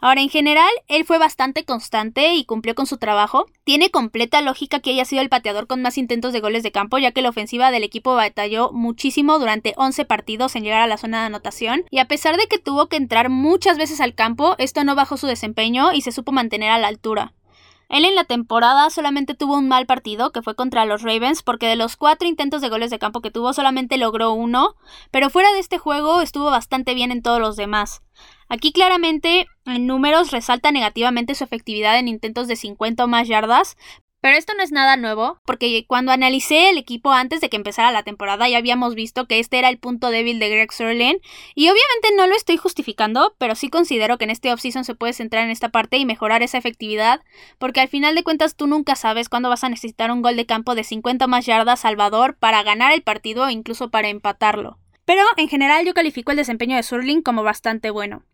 Ahora, 0.00 0.20
en 0.20 0.28
general, 0.28 0.70
él 0.86 1.04
fue 1.04 1.18
bastante 1.18 1.64
constante 1.64 2.34
y 2.34 2.44
cumplió 2.44 2.76
con 2.76 2.86
su 2.86 2.98
trabajo. 2.98 3.46
Tiene 3.64 3.90
completa 3.90 4.40
lógica 4.42 4.78
que 4.78 4.90
haya 4.90 5.04
sido 5.04 5.22
el 5.22 5.28
pateador 5.28 5.66
con 5.66 5.82
más 5.82 5.98
intentos 5.98 6.32
de 6.32 6.40
goles 6.40 6.62
de 6.62 6.70
campo, 6.70 6.98
ya 6.98 7.10
que 7.10 7.22
la 7.22 7.30
ofensiva 7.30 7.72
del 7.72 7.82
equipo 7.82 8.14
batalló 8.14 8.70
muchísimo 8.72 9.38
durante 9.40 9.74
11 9.76 10.04
partidos 10.04 10.54
en 10.54 10.62
llegar 10.62 10.82
a 10.82 10.86
la 10.86 10.98
zona 10.98 11.20
de 11.20 11.26
anotación, 11.26 11.84
y 11.90 11.98
a 11.98 12.06
pesar 12.06 12.36
de 12.36 12.46
que 12.46 12.58
tuvo 12.58 12.88
que 12.88 12.96
entrar 12.96 13.28
muchas 13.28 13.76
veces 13.76 14.00
al 14.00 14.14
campo, 14.14 14.54
esto 14.58 14.84
no 14.84 14.94
bajó 14.94 15.16
su 15.16 15.26
desempeño 15.26 15.92
y 15.92 16.02
se 16.02 16.12
supo 16.12 16.30
mantener 16.30 16.70
a 16.70 16.78
la 16.78 16.88
altura. 16.88 17.32
Él 17.88 18.04
en 18.04 18.14
la 18.14 18.24
temporada 18.24 18.90
solamente 18.90 19.34
tuvo 19.34 19.56
un 19.56 19.66
mal 19.66 19.86
partido, 19.86 20.30
que 20.30 20.42
fue 20.42 20.54
contra 20.54 20.84
los 20.84 21.02
Ravens, 21.02 21.42
porque 21.42 21.66
de 21.66 21.76
los 21.76 21.96
cuatro 21.96 22.28
intentos 22.28 22.60
de 22.60 22.68
goles 22.68 22.90
de 22.90 22.98
campo 22.98 23.22
que 23.22 23.30
tuvo 23.30 23.54
solamente 23.54 23.96
logró 23.96 24.32
uno, 24.32 24.76
pero 25.10 25.30
fuera 25.30 25.50
de 25.52 25.58
este 25.58 25.78
juego 25.78 26.20
estuvo 26.20 26.50
bastante 26.50 26.94
bien 26.94 27.10
en 27.10 27.22
todos 27.22 27.40
los 27.40 27.56
demás. 27.56 28.02
Aquí 28.48 28.72
claramente 28.72 29.46
en 29.66 29.86
números 29.86 30.30
resalta 30.30 30.72
negativamente 30.72 31.34
su 31.34 31.44
efectividad 31.44 31.98
en 31.98 32.08
intentos 32.08 32.48
de 32.48 32.56
50 32.56 33.04
o 33.04 33.08
más 33.08 33.28
yardas, 33.28 33.76
pero 34.20 34.36
esto 34.36 34.52
no 34.56 34.64
es 34.64 34.72
nada 34.72 34.96
nuevo, 34.96 35.38
porque 35.44 35.84
cuando 35.86 36.10
analicé 36.10 36.70
el 36.70 36.78
equipo 36.78 37.12
antes 37.12 37.40
de 37.40 37.48
que 37.48 37.56
empezara 37.56 37.92
la 37.92 38.02
temporada 38.02 38.48
ya 38.48 38.58
habíamos 38.58 38.96
visto 38.96 39.26
que 39.26 39.38
este 39.38 39.60
era 39.60 39.68
el 39.68 39.78
punto 39.78 40.10
débil 40.10 40.40
de 40.40 40.48
Greg 40.48 40.72
Sörlin, 40.72 41.20
y 41.54 41.68
obviamente 41.68 42.08
no 42.16 42.26
lo 42.26 42.34
estoy 42.34 42.56
justificando, 42.56 43.36
pero 43.38 43.54
sí 43.54 43.68
considero 43.68 44.18
que 44.18 44.24
en 44.24 44.30
este 44.30 44.52
offseason 44.52 44.84
se 44.84 44.96
puede 44.96 45.12
centrar 45.12 45.44
en 45.44 45.50
esta 45.50 45.68
parte 45.68 45.98
y 45.98 46.04
mejorar 46.04 46.42
esa 46.42 46.58
efectividad, 46.58 47.20
porque 47.58 47.80
al 47.80 47.88
final 47.88 48.16
de 48.16 48.24
cuentas 48.24 48.56
tú 48.56 48.66
nunca 48.66 48.96
sabes 48.96 49.28
cuándo 49.28 49.50
vas 49.50 49.62
a 49.62 49.68
necesitar 49.68 50.10
un 50.10 50.22
gol 50.22 50.36
de 50.36 50.46
campo 50.46 50.74
de 50.74 50.82
50 50.82 51.28
más 51.28 51.46
yardas 51.46 51.80
Salvador 51.80 52.36
para 52.38 52.64
ganar 52.64 52.92
el 52.92 53.02
partido 53.02 53.44
o 53.44 53.50
incluso 53.50 53.90
para 53.90 54.08
empatarlo. 54.08 54.78
Pero 55.04 55.22
en 55.36 55.48
general 55.48 55.86
yo 55.86 55.94
califico 55.94 56.32
el 56.32 56.36
desempeño 56.38 56.76
de 56.76 56.82
Sörlin 56.82 57.22
como 57.22 57.44
bastante 57.44 57.90
bueno. 57.90 58.24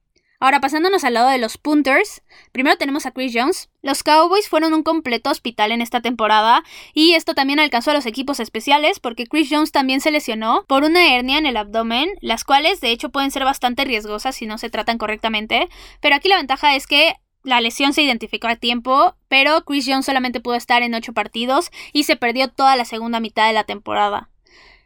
Ahora 0.40 0.60
pasándonos 0.60 1.04
al 1.04 1.14
lado 1.14 1.28
de 1.28 1.38
los 1.38 1.58
punters, 1.58 2.22
primero 2.52 2.76
tenemos 2.76 3.06
a 3.06 3.12
Chris 3.12 3.32
Jones. 3.34 3.70
Los 3.82 4.02
Cowboys 4.02 4.48
fueron 4.48 4.74
un 4.74 4.82
completo 4.82 5.30
hospital 5.30 5.72
en 5.72 5.80
esta 5.80 6.00
temporada 6.00 6.64
y 6.92 7.14
esto 7.14 7.34
también 7.34 7.60
alcanzó 7.60 7.92
a 7.92 7.94
los 7.94 8.06
equipos 8.06 8.40
especiales 8.40 9.00
porque 9.00 9.26
Chris 9.26 9.48
Jones 9.50 9.72
también 9.72 10.00
se 10.00 10.10
lesionó 10.10 10.64
por 10.66 10.84
una 10.84 11.14
hernia 11.14 11.38
en 11.38 11.46
el 11.46 11.56
abdomen, 11.56 12.10
las 12.20 12.44
cuales 12.44 12.80
de 12.80 12.90
hecho 12.90 13.10
pueden 13.10 13.30
ser 13.30 13.44
bastante 13.44 13.84
riesgosas 13.84 14.36
si 14.36 14.46
no 14.46 14.58
se 14.58 14.70
tratan 14.70 14.98
correctamente, 14.98 15.68
pero 16.00 16.16
aquí 16.16 16.28
la 16.28 16.36
ventaja 16.36 16.76
es 16.76 16.86
que 16.86 17.14
la 17.44 17.60
lesión 17.60 17.92
se 17.92 18.02
identificó 18.02 18.48
a 18.48 18.56
tiempo, 18.56 19.14
pero 19.28 19.64
Chris 19.64 19.84
Jones 19.86 20.06
solamente 20.06 20.40
pudo 20.40 20.54
estar 20.54 20.82
en 20.82 20.94
8 20.94 21.12
partidos 21.12 21.70
y 21.92 22.04
se 22.04 22.16
perdió 22.16 22.48
toda 22.48 22.74
la 22.74 22.86
segunda 22.86 23.20
mitad 23.20 23.46
de 23.46 23.52
la 23.52 23.64
temporada. 23.64 24.30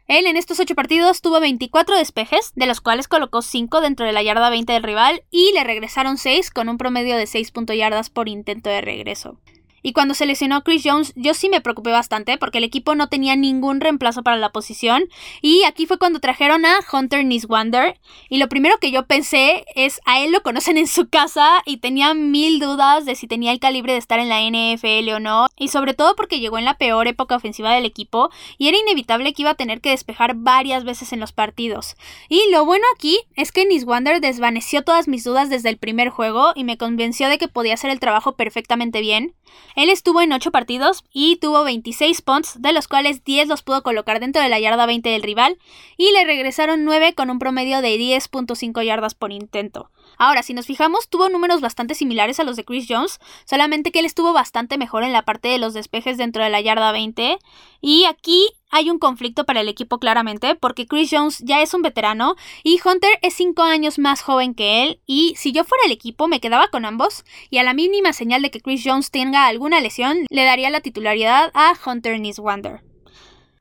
Él 0.09 0.25
en 0.25 0.37
estos 0.37 0.59
8 0.59 0.73
partidos 0.73 1.21
tuvo 1.21 1.39
24 1.39 1.95
despejes, 1.95 2.51
de 2.55 2.65
los 2.65 2.81
cuales 2.81 3.07
colocó 3.07 3.43
5 3.43 3.79
dentro 3.79 4.07
de 4.07 4.11
la 4.11 4.23
yarda 4.23 4.49
20 4.49 4.73
del 4.73 4.81
rival 4.81 5.23
y 5.29 5.51
le 5.53 5.63
regresaron 5.63 6.17
6 6.17 6.49
con 6.49 6.67
un 6.67 6.79
promedio 6.79 7.15
de 7.15 7.27
6 7.27 7.53
yardas 7.77 8.09
por 8.09 8.27
intento 8.27 8.71
de 8.71 8.81
regreso. 8.81 9.37
Y 9.81 9.93
cuando 9.93 10.13
se 10.13 10.25
lesionó 10.25 10.63
Chris 10.63 10.83
Jones, 10.85 11.13
yo 11.15 11.33
sí 11.33 11.49
me 11.49 11.61
preocupé 11.61 11.91
bastante 11.91 12.37
porque 12.37 12.59
el 12.59 12.63
equipo 12.63 12.95
no 12.95 13.07
tenía 13.07 13.35
ningún 13.35 13.81
reemplazo 13.81 14.23
para 14.23 14.37
la 14.37 14.51
posición. 14.51 15.05
Y 15.41 15.63
aquí 15.63 15.85
fue 15.85 15.97
cuando 15.97 16.19
trajeron 16.19 16.65
a 16.65 16.79
Hunter 16.91 17.25
Niswander. 17.25 17.99
Y 18.29 18.37
lo 18.37 18.49
primero 18.49 18.77
que 18.79 18.91
yo 18.91 19.05
pensé 19.05 19.65
es: 19.75 20.01
a 20.05 20.19
él 20.19 20.31
lo 20.31 20.41
conocen 20.41 20.77
en 20.77 20.87
su 20.87 21.09
casa 21.09 21.61
y 21.65 21.77
tenía 21.77 22.13
mil 22.13 22.59
dudas 22.59 23.05
de 23.05 23.15
si 23.15 23.27
tenía 23.27 23.51
el 23.51 23.59
calibre 23.59 23.93
de 23.93 23.99
estar 23.99 24.19
en 24.19 24.29
la 24.29 24.41
NFL 24.41 25.09
o 25.13 25.19
no. 25.19 25.47
Y 25.57 25.69
sobre 25.69 25.93
todo 25.93 26.15
porque 26.15 26.39
llegó 26.39 26.57
en 26.57 26.65
la 26.65 26.77
peor 26.77 27.07
época 27.07 27.35
ofensiva 27.35 27.73
del 27.73 27.85
equipo 27.85 28.29
y 28.57 28.67
era 28.67 28.77
inevitable 28.77 29.33
que 29.33 29.43
iba 29.43 29.51
a 29.51 29.55
tener 29.55 29.81
que 29.81 29.89
despejar 29.89 30.35
varias 30.35 30.83
veces 30.83 31.13
en 31.13 31.19
los 31.19 31.31
partidos. 31.31 31.95
Y 32.27 32.41
lo 32.51 32.65
bueno 32.65 32.85
aquí 32.95 33.19
es 33.35 33.51
que 33.51 33.65
Niswander 33.65 34.21
desvaneció 34.21 34.83
todas 34.83 35.07
mis 35.07 35.23
dudas 35.23 35.49
desde 35.49 35.69
el 35.69 35.77
primer 35.77 36.09
juego 36.09 36.51
y 36.55 36.63
me 36.63 36.77
convenció 36.77 37.29
de 37.29 37.37
que 37.37 37.47
podía 37.47 37.73
hacer 37.73 37.89
el 37.89 37.99
trabajo 37.99 38.35
perfectamente 38.35 39.01
bien. 39.01 39.35
Él 39.75 39.89
estuvo 39.89 40.21
en 40.21 40.33
8 40.33 40.51
partidos 40.51 41.03
y 41.11 41.37
tuvo 41.37 41.63
26 41.63 42.21
punts, 42.21 42.61
de 42.61 42.73
los 42.73 42.87
cuales 42.87 43.23
10 43.23 43.47
los 43.47 43.63
pudo 43.63 43.83
colocar 43.83 44.19
dentro 44.19 44.41
de 44.41 44.49
la 44.49 44.59
yarda 44.59 44.85
20 44.85 45.09
del 45.09 45.23
rival, 45.23 45.57
y 45.97 46.11
le 46.11 46.25
regresaron 46.25 46.83
9 46.85 47.13
con 47.13 47.29
un 47.29 47.39
promedio 47.39 47.81
de 47.81 47.95
10.5 47.97 48.83
yardas 48.83 49.15
por 49.15 49.31
intento. 49.31 49.89
Ahora, 50.19 50.43
si 50.43 50.53
nos 50.53 50.65
fijamos, 50.65 51.07
tuvo 51.07 51.29
números 51.29 51.61
bastante 51.61 51.95
similares 51.95 52.41
a 52.41 52.43
los 52.43 52.57
de 52.57 52.65
Chris 52.65 52.85
Jones, 52.89 53.19
solamente 53.45 53.91
que 53.91 53.99
él 53.99 54.05
estuvo 54.05 54.33
bastante 54.33 54.77
mejor 54.77 55.03
en 55.03 55.13
la 55.13 55.23
parte 55.23 55.47
de 55.47 55.57
los 55.57 55.73
despejes 55.73 56.17
dentro 56.17 56.43
de 56.43 56.49
la 56.49 56.59
yarda 56.59 56.91
20, 56.91 57.39
y 57.79 58.03
aquí 58.03 58.49
hay 58.69 58.89
un 58.89 58.99
conflicto 58.99 59.45
para 59.45 59.61
el 59.61 59.69
equipo 59.69 59.97
claramente, 59.97 60.55
porque 60.55 60.87
Chris 60.87 61.09
Jones 61.09 61.39
ya 61.39 61.61
es 61.61 61.73
un 61.73 61.81
veterano 61.81 62.35
y 62.63 62.81
Hunter 62.83 63.17
es 63.21 63.33
5 63.35 63.63
años 63.63 63.97
más 63.97 64.21
joven 64.21 64.53
que 64.53 64.83
él, 64.83 64.99
y 65.05 65.35
si 65.37 65.53
yo 65.53 65.63
fuera 65.63 65.85
el 65.85 65.93
equipo 65.93 66.27
me 66.27 66.41
quedaba 66.41 66.67
con 66.67 66.83
ambos, 66.83 67.23
y 67.49 67.59
a 67.59 67.63
la 67.63 67.73
mínima 67.73 68.11
señal 68.11 68.41
de 68.41 68.51
que 68.51 68.59
Chris 68.59 68.83
Jones 68.83 69.11
tenga 69.11 69.47
alguna 69.47 69.79
lesión, 69.79 70.25
le 70.29 70.43
daría 70.43 70.69
la 70.69 70.81
titularidad 70.81 71.49
a 71.53 71.73
Hunter 71.85 72.19
Niswander. 72.19 72.88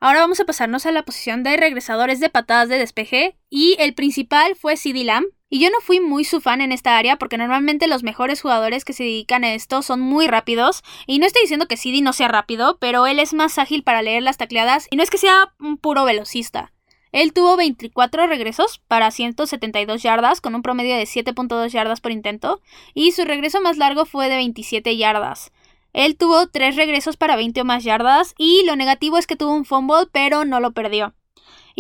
Ahora 0.01 0.21
vamos 0.21 0.39
a 0.39 0.45
pasarnos 0.45 0.87
a 0.87 0.93
la 0.93 1.03
posición 1.03 1.43
de 1.43 1.57
regresadores 1.57 2.21
de 2.21 2.31
patadas 2.31 2.69
de 2.69 2.79
despeje, 2.79 3.37
y 3.51 3.75
el 3.81 3.95
principal 3.95 4.55
fue 4.55 4.77
CD 4.77 5.03
Lamb, 5.03 5.27
y 5.51 5.61
yo 5.61 5.71
no 5.71 5.81
fui 5.81 5.99
muy 5.99 6.25
su 6.25 6.41
fan 6.41 6.61
en 6.61 6.71
esta 6.71 6.97
área 6.97 7.17
porque 7.17 7.39
normalmente 7.39 7.89
los 7.89 8.03
mejores 8.05 8.41
jugadores 8.41 8.85
que 8.85 8.93
se 8.93 9.03
dedican 9.03 9.43
a 9.45 9.55
esto 9.55 9.83
son 9.83 9.99
muy 9.99 10.29
rápidos. 10.29 10.83
Y 11.07 11.19
no 11.19 11.27
estoy 11.27 11.43
diciendo 11.43 11.67
que 11.67 11.79
CD 11.79 12.03
no 12.03 12.13
sea 12.13 12.29
rápido, 12.29 12.77
pero 12.79 13.07
él 13.07 13.19
es 13.19 13.33
más 13.33 13.59
ágil 13.59 13.83
para 13.83 14.03
leer 14.03 14.23
las 14.23 14.37
tacleadas 14.37 14.87
y 14.91 14.97
no 14.97 15.03
es 15.03 15.11
que 15.11 15.17
sea 15.17 15.55
un 15.59 15.79
puro 15.79 16.05
velocista. 16.05 16.73
Él 17.13 17.33
tuvo 17.33 17.57
24 17.57 18.27
regresos 18.27 18.83
para 18.87 19.11
172 19.11 20.03
yardas 20.03 20.43
con 20.43 20.55
un 20.55 20.61
promedio 20.61 20.95
de 20.97 21.05
7.2 21.05 21.69
yardas 21.71 22.03
por 22.03 22.13
intento 22.13 22.61
y 22.93 23.13
su 23.13 23.25
regreso 23.25 23.63
más 23.63 23.79
largo 23.79 24.05
fue 24.05 24.29
de 24.29 24.37
27 24.37 24.99
yardas. 24.99 25.51
Él 25.93 26.17
tuvo 26.17 26.47
3 26.47 26.77
regresos 26.77 27.17
para 27.17 27.37
20 27.37 27.61
o 27.61 27.65
más 27.65 27.85
yardas 27.85 28.35
y 28.39 28.65
lo 28.65 28.77
negativo 28.77 29.19
es 29.19 29.27
que 29.27 29.37
tuvo 29.37 29.55
un 29.55 29.65
fumble 29.65 30.07
pero 30.13 30.45
no 30.45 30.61
lo 30.61 30.73
perdió. 30.73 31.15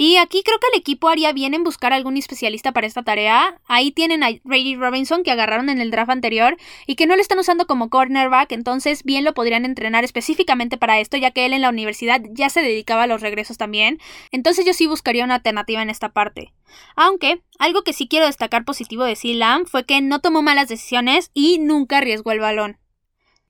Y 0.00 0.16
aquí 0.18 0.44
creo 0.44 0.60
que 0.60 0.68
el 0.72 0.78
equipo 0.78 1.08
haría 1.08 1.32
bien 1.32 1.54
en 1.54 1.64
buscar 1.64 1.92
algún 1.92 2.16
especialista 2.16 2.70
para 2.70 2.86
esta 2.86 3.02
tarea. 3.02 3.60
Ahí 3.66 3.90
tienen 3.90 4.22
a 4.22 4.28
Reggie 4.44 4.76
Robinson 4.76 5.24
que 5.24 5.32
agarraron 5.32 5.70
en 5.70 5.80
el 5.80 5.90
draft 5.90 6.12
anterior 6.12 6.56
y 6.86 6.94
que 6.94 7.06
no 7.08 7.16
lo 7.16 7.20
están 7.20 7.40
usando 7.40 7.66
como 7.66 7.90
cornerback, 7.90 8.52
entonces 8.52 9.02
bien 9.02 9.24
lo 9.24 9.34
podrían 9.34 9.64
entrenar 9.64 10.04
específicamente 10.04 10.78
para 10.78 11.00
esto, 11.00 11.16
ya 11.16 11.32
que 11.32 11.46
él 11.46 11.52
en 11.52 11.62
la 11.62 11.68
universidad 11.68 12.22
ya 12.30 12.48
se 12.48 12.62
dedicaba 12.62 13.02
a 13.02 13.06
los 13.08 13.22
regresos 13.22 13.58
también. 13.58 13.98
Entonces 14.30 14.64
yo 14.64 14.72
sí 14.72 14.86
buscaría 14.86 15.24
una 15.24 15.34
alternativa 15.34 15.82
en 15.82 15.90
esta 15.90 16.12
parte. 16.12 16.52
Aunque, 16.94 17.42
algo 17.58 17.82
que 17.82 17.92
sí 17.92 18.06
quiero 18.06 18.26
destacar 18.26 18.64
positivo 18.64 19.02
de 19.02 19.16
C. 19.16 19.36
fue 19.66 19.84
que 19.84 20.00
no 20.00 20.20
tomó 20.20 20.42
malas 20.42 20.68
decisiones 20.68 21.32
y 21.34 21.58
nunca 21.58 21.98
arriesgó 21.98 22.30
el 22.30 22.38
balón. 22.38 22.78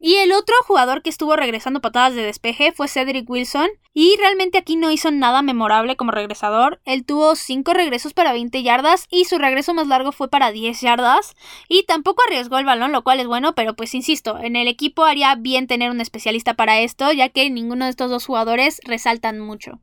Y 0.01 0.15
el 0.17 0.31
otro 0.33 0.55
jugador 0.65 1.03
que 1.03 1.11
estuvo 1.11 1.35
regresando 1.35 1.81
patadas 1.81 2.15
de 2.15 2.23
despeje 2.23 2.71
fue 2.73 2.87
Cedric 2.87 3.29
Wilson. 3.29 3.69
Y 3.93 4.17
realmente 4.17 4.59
aquí 4.59 4.77
no 4.77 4.93
hizo 4.93 5.11
nada 5.11 5.43
memorable 5.43 5.97
como 5.97 6.13
regresador. 6.13 6.81
Él 6.85 7.05
tuvo 7.05 7.35
5 7.35 7.75
regresos 7.75 8.15
para 8.15 8.33
20 8.33 8.63
yardas 8.63 9.07
y 9.11 9.25
su 9.25 9.39
regreso 9.39 9.75
más 9.75 9.89
largo 9.89 10.13
fue 10.13 10.29
para 10.29 10.53
10 10.53 10.81
yardas. 10.81 11.35
Y 11.69 11.83
tampoco 11.83 12.23
arriesgó 12.27 12.59
el 12.59 12.65
balón, 12.65 12.93
lo 12.93 13.03
cual 13.03 13.19
es 13.19 13.27
bueno, 13.27 13.57
pero 13.57 13.75
pues 13.75 13.93
insisto, 13.95 14.39
en 14.39 14.55
el 14.55 14.69
equipo 14.69 15.05
haría 15.05 15.35
bien 15.35 15.67
tener 15.67 15.91
un 15.91 16.01
especialista 16.01 16.55
para 16.55 16.79
esto, 16.79 17.11
ya 17.13 17.29
que 17.29 17.51
ninguno 17.51 17.87
de 17.87 17.91
estos 17.91 18.09
dos 18.09 18.25
jugadores 18.25 18.81
resaltan 18.85 19.41
mucho. 19.41 19.81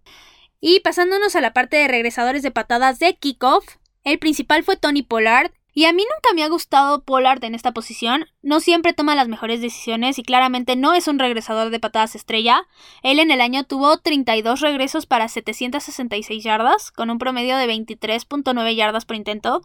Y 0.62 0.80
pasándonos 0.80 1.36
a 1.36 1.42
la 1.42 1.52
parte 1.52 1.76
de 1.76 1.90
regresadores 1.90 2.42
de 2.42 2.52
patadas 2.52 3.00
de 3.00 3.16
kickoff, 3.16 3.66
el 4.06 4.18
principal 4.20 4.64
fue 4.64 4.78
Tony 4.78 5.02
Pollard, 5.02 5.52
y 5.76 5.86
a 5.86 5.94
mí 5.94 6.04
nunca 6.04 6.34
me 6.34 6.42
ha 6.42 6.48
gustado 6.48 7.04
Pollard 7.04 7.44
en 7.44 7.54
esta 7.54 7.74
posición, 7.74 8.26
no 8.42 8.62
siempre 8.62 8.94
toma 8.94 9.14
las 9.14 9.28
mejores 9.28 9.60
decisiones 9.60 10.18
y 10.18 10.24
claramente 10.24 10.78
no 10.78 10.94
es 10.94 11.10
un 11.10 11.20
regresador 11.20 11.70
de 11.70 11.82
patadas 11.82 12.16
estrella. 12.16 12.66
Él 13.04 13.20
en 13.20 13.30
el 13.30 13.42
año 13.42 13.66
tuvo 13.66 13.98
32 13.98 14.62
regresos 14.62 15.06
para 15.06 15.28
766 15.28 16.44
yardas, 16.44 16.92
con 16.92 17.10
un 17.10 17.20
promedio 17.20 17.58
de 17.58 17.68
23.9 17.68 18.74
yardas 18.74 19.04
por 19.04 19.18
intento, 19.18 19.62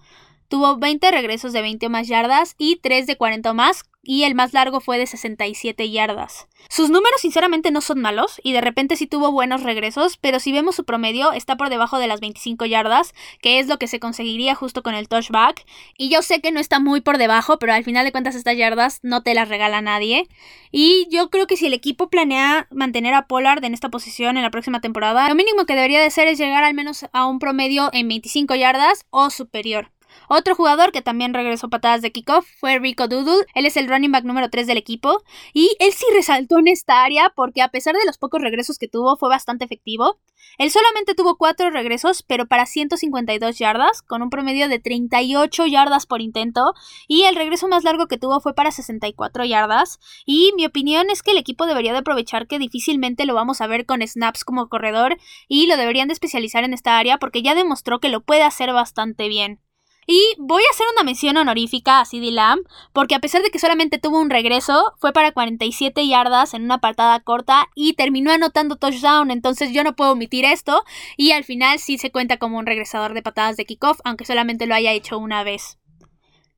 Tuvo 0.50 0.78
20 0.78 1.12
regresos 1.12 1.52
de 1.52 1.62
20 1.62 1.86
o 1.86 1.90
más 1.90 2.08
yardas 2.08 2.56
y 2.58 2.80
3 2.82 3.06
de 3.06 3.16
40 3.16 3.52
o 3.52 3.54
más, 3.54 3.84
y 4.02 4.24
el 4.24 4.34
más 4.34 4.52
largo 4.52 4.80
fue 4.80 4.98
de 4.98 5.06
67 5.06 5.90
yardas. 5.90 6.48
Sus 6.68 6.90
números 6.90 7.20
sinceramente 7.20 7.70
no 7.70 7.80
son 7.80 8.00
malos, 8.00 8.40
y 8.42 8.52
de 8.52 8.60
repente 8.60 8.96
sí 8.96 9.06
tuvo 9.06 9.32
buenos 9.32 9.62
regresos, 9.62 10.16
pero 10.16 10.40
si 10.40 10.52
vemos 10.52 10.76
su 10.76 10.84
promedio 10.84 11.32
está 11.32 11.56
por 11.56 11.68
debajo 11.68 11.98
de 11.98 12.06
las 12.06 12.20
25 12.20 12.64
yardas, 12.66 13.14
que 13.40 13.58
es 13.58 13.66
lo 13.66 13.78
que 13.78 13.88
se 13.88 14.00
conseguiría 14.00 14.54
justo 14.54 14.82
con 14.82 14.94
el 14.94 15.08
touchback, 15.08 15.66
y 15.98 16.08
yo 16.08 16.22
sé 16.22 16.40
que 16.40 16.52
no 16.52 16.60
está 16.60 16.80
muy 16.80 17.00
por 17.00 17.18
debajo, 17.18 17.58
pero 17.58 17.72
al 17.72 17.84
final 17.84 18.04
de 18.04 18.12
cuentas 18.12 18.34
estas 18.34 18.56
yardas 18.56 19.00
no 19.02 19.22
te 19.22 19.34
las 19.34 19.48
regala 19.48 19.80
nadie, 19.82 20.28
y 20.70 21.06
yo 21.10 21.30
creo 21.30 21.46
que 21.46 21.56
si 21.56 21.66
el 21.66 21.74
equipo 21.74 22.08
planea 22.08 22.68
mantener 22.70 23.14
a 23.14 23.26
Pollard 23.26 23.64
en 23.64 23.74
esta 23.74 23.90
posición 23.90 24.36
en 24.36 24.42
la 24.42 24.50
próxima 24.50 24.80
temporada, 24.80 25.28
lo 25.28 25.34
mínimo 25.34 25.66
que 25.66 25.74
debería 25.74 26.00
de 26.00 26.10
ser 26.10 26.28
es 26.28 26.38
llegar 26.38 26.64
al 26.64 26.74
menos 26.74 27.06
a 27.12 27.26
un 27.26 27.38
promedio 27.38 27.90
en 27.92 28.08
25 28.08 28.54
yardas 28.54 29.04
o 29.10 29.30
superior. 29.30 29.90
Otro 30.28 30.54
jugador 30.54 30.92
que 30.92 31.02
también 31.02 31.34
regresó 31.34 31.68
patadas 31.68 32.02
de 32.02 32.12
kickoff 32.12 32.46
fue 32.58 32.78
Rico 32.78 33.08
Doodle. 33.08 33.46
Él 33.54 33.66
es 33.66 33.76
el 33.76 33.88
running 33.88 34.12
back 34.12 34.24
número 34.24 34.50
3 34.50 34.66
del 34.66 34.76
equipo. 34.76 35.22
Y 35.52 35.76
él 35.78 35.92
sí 35.92 36.04
resaltó 36.14 36.58
en 36.58 36.68
esta 36.68 37.02
área 37.02 37.32
porque 37.34 37.62
a 37.62 37.68
pesar 37.68 37.94
de 37.94 38.04
los 38.04 38.18
pocos 38.18 38.40
regresos 38.40 38.78
que 38.78 38.88
tuvo 38.88 39.16
fue 39.16 39.28
bastante 39.28 39.64
efectivo. 39.64 40.18
Él 40.58 40.70
solamente 40.70 41.14
tuvo 41.14 41.36
4 41.36 41.70
regresos, 41.70 42.22
pero 42.22 42.46
para 42.46 42.66
152 42.66 43.58
yardas, 43.58 44.02
con 44.02 44.22
un 44.22 44.30
promedio 44.30 44.68
de 44.68 44.78
38 44.78 45.66
yardas 45.66 46.06
por 46.06 46.20
intento. 46.20 46.74
Y 47.08 47.22
el 47.24 47.36
regreso 47.36 47.68
más 47.68 47.84
largo 47.84 48.06
que 48.06 48.18
tuvo 48.18 48.40
fue 48.40 48.54
para 48.54 48.70
64 48.70 49.44
yardas. 49.44 49.98
Y 50.26 50.52
mi 50.56 50.66
opinión 50.66 51.10
es 51.10 51.22
que 51.22 51.32
el 51.32 51.38
equipo 51.38 51.66
debería 51.66 51.92
de 51.92 51.98
aprovechar 51.98 52.46
que 52.46 52.58
difícilmente 52.58 53.26
lo 53.26 53.34
vamos 53.34 53.60
a 53.60 53.66
ver 53.66 53.86
con 53.86 54.06
snaps 54.06 54.44
como 54.44 54.68
corredor 54.68 55.16
y 55.48 55.66
lo 55.66 55.76
deberían 55.76 56.08
de 56.08 56.14
especializar 56.14 56.64
en 56.64 56.74
esta 56.74 56.98
área 56.98 57.18
porque 57.18 57.42
ya 57.42 57.54
demostró 57.54 58.00
que 58.00 58.08
lo 58.08 58.20
puede 58.20 58.42
hacer 58.42 58.72
bastante 58.72 59.28
bien. 59.28 59.60
Y 60.06 60.34
voy 60.38 60.62
a 60.62 60.72
hacer 60.72 60.86
una 60.92 61.04
mención 61.04 61.36
honorífica 61.36 62.00
a 62.00 62.04
CD 62.04 62.30
Lamb, 62.30 62.66
porque 62.92 63.14
a 63.14 63.20
pesar 63.20 63.42
de 63.42 63.50
que 63.50 63.58
solamente 63.58 63.98
tuvo 63.98 64.20
un 64.20 64.30
regreso, 64.30 64.94
fue 64.98 65.12
para 65.12 65.32
47 65.32 66.06
yardas 66.06 66.54
en 66.54 66.64
una 66.64 66.78
patada 66.78 67.20
corta 67.20 67.68
y 67.74 67.92
terminó 67.92 68.32
anotando 68.32 68.76
touchdown, 68.76 69.30
entonces 69.30 69.72
yo 69.72 69.84
no 69.84 69.94
puedo 69.94 70.12
omitir 70.12 70.44
esto, 70.44 70.82
y 71.16 71.32
al 71.32 71.44
final 71.44 71.78
sí 71.78 71.98
se 71.98 72.10
cuenta 72.10 72.38
como 72.38 72.58
un 72.58 72.66
regresador 72.66 73.14
de 73.14 73.22
patadas 73.22 73.56
de 73.56 73.66
kickoff, 73.66 74.00
aunque 74.04 74.24
solamente 74.24 74.66
lo 74.66 74.74
haya 74.74 74.92
hecho 74.92 75.18
una 75.18 75.44
vez. 75.44 75.78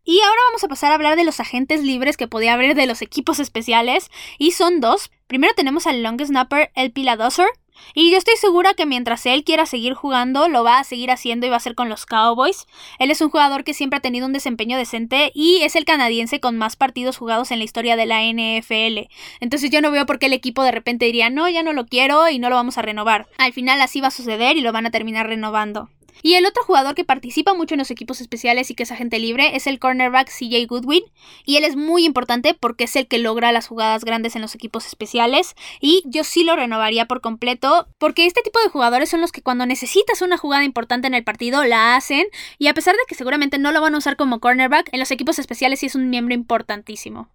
Y 0.05 0.21
ahora 0.21 0.41
vamos 0.49 0.65
a 0.65 0.69
pasar 0.69 0.91
a 0.91 0.95
hablar 0.97 1.17
de 1.17 1.25
los 1.25 1.39
agentes 1.39 1.83
libres 1.85 2.17
que 2.17 2.27
podía 2.27 2.55
haber 2.55 2.75
de 2.75 2.87
los 2.87 3.03
equipos 3.03 3.39
especiales, 3.39 4.11
y 4.39 4.53
son 4.53 4.81
dos. 4.81 5.11
Primero 5.27 5.55
tenemos 5.55 5.87
al 5.87 6.03
long 6.03 6.21
snapper, 6.21 6.73
el 6.75 6.91
Piladoser, 6.91 7.47
y 7.95 8.11
yo 8.11 8.19
estoy 8.19 8.37
segura 8.37 8.75
que 8.75 8.87
mientras 8.87 9.27
él 9.27 9.45
quiera 9.45 9.67
seguir 9.67 9.95
jugando, 9.95 10.49
lo 10.49 10.65
va 10.65 10.79
a 10.79 10.85
seguir 10.85 11.11
haciendo 11.11 11.47
y 11.47 11.51
va 11.51 11.57
a 11.57 11.61
ser 11.61 11.75
con 11.75 11.89
los 11.89 12.07
Cowboys. 12.07 12.67
Él 12.99 13.11
es 13.11 13.21
un 13.21 13.31
jugador 13.31 13.65
que 13.65 13.75
siempre 13.75 13.99
ha 13.99 14.01
tenido 14.01 14.27
un 14.27 14.33
desempeño 14.33 14.77
decente 14.77 15.31
y 15.35 15.63
es 15.63 15.77
el 15.77 15.85
canadiense 15.85 16.41
con 16.41 16.57
más 16.57 16.77
partidos 16.77 17.17
jugados 17.17 17.51
en 17.51 17.59
la 17.59 17.65
historia 17.65 17.97
de 17.97 18.07
la 18.07 18.23
NFL. 18.23 19.11
Entonces 19.41 19.71
yo 19.71 19.81
no 19.81 19.91
veo 19.91 20.07
por 20.07 20.19
qué 20.19 20.27
el 20.27 20.33
equipo 20.33 20.63
de 20.63 20.73
repente 20.73 21.07
diría, 21.07 21.31
no, 21.31 21.49
ya 21.49 21.63
no 21.63 21.73
lo 21.73 21.87
quiero 21.87 22.29
y 22.29 22.39
no 22.39 22.49
lo 22.49 22.57
vamos 22.57 22.79
a 22.79 22.83
renovar. 22.83 23.27
Al 23.39 23.53
final 23.53 23.81
así 23.81 24.01
va 24.01 24.09
a 24.09 24.13
suceder 24.13 24.57
y 24.57 24.61
lo 24.61 24.73
van 24.73 24.87
a 24.87 24.91
terminar 24.91 25.27
renovando. 25.27 25.89
Y 26.23 26.35
el 26.35 26.47
otro 26.47 26.63
jugador 26.65 26.95
que 26.95 27.05
participa 27.05 27.55
mucho 27.55 27.75
en 27.75 27.79
los 27.79 27.91
equipos 27.91 28.21
especiales 28.21 28.71
y 28.71 28.75
que 28.75 28.83
es 28.83 28.93
agente 28.93 29.19
libre 29.19 29.57
es 29.57 29.67
el 29.67 29.79
cornerback 29.79 30.29
CJ 30.29 30.67
Goodwin. 30.67 31.05
Y 31.45 31.57
él 31.57 31.65
es 31.65 31.77
muy 31.77 32.05
importante 32.05 32.55
porque 32.55 32.85
es 32.85 32.97
el 32.97 33.07
que 33.07 33.19
logra 33.19 33.53
las 33.53 33.69
jugadas 33.69 34.05
grandes 34.05 34.37
en 34.37 34.43
los 34.43 34.55
equipos 34.55 34.87
especiales. 34.87 35.55
Y 35.81 36.03
yo 36.05 36.25
sí 36.25 36.45
lo 36.45 36.57
renovaría 36.57 37.07
por 37.07 37.21
completo 37.21 37.89
porque 37.99 38.27
este 38.27 38.43
tipo 38.43 38.61
de 38.61 38.69
jugadores 38.69 39.09
son 39.11 39.21
los 39.21 39.33
que 39.33 39.43
cuando 39.43 39.67
necesitas 39.67 40.23
una 40.23 40.39
jugada 40.39 40.65
importante 40.65 41.07
en 41.07 41.15
el 41.15 41.25
partido 41.25 41.65
la 41.65 41.97
hacen. 41.97 42.27
Y 42.59 42.67
a 42.67 42.75
pesar 42.75 42.95
de 42.95 43.03
que 43.09 43.15
seguramente 43.15 43.59
no 43.59 43.73
lo 43.73 43.81
van 43.81 43.95
a 43.95 43.99
usar 43.99 44.17
como 44.17 44.41
cornerback, 44.41 44.91
en 44.93 45.01
los 45.01 45.11
equipos 45.11 45.39
especiales 45.39 45.81
sí 45.81 45.87
es 45.87 45.95
un 45.95 46.11
miembro 46.11 46.35
importantísimo. 46.35 47.31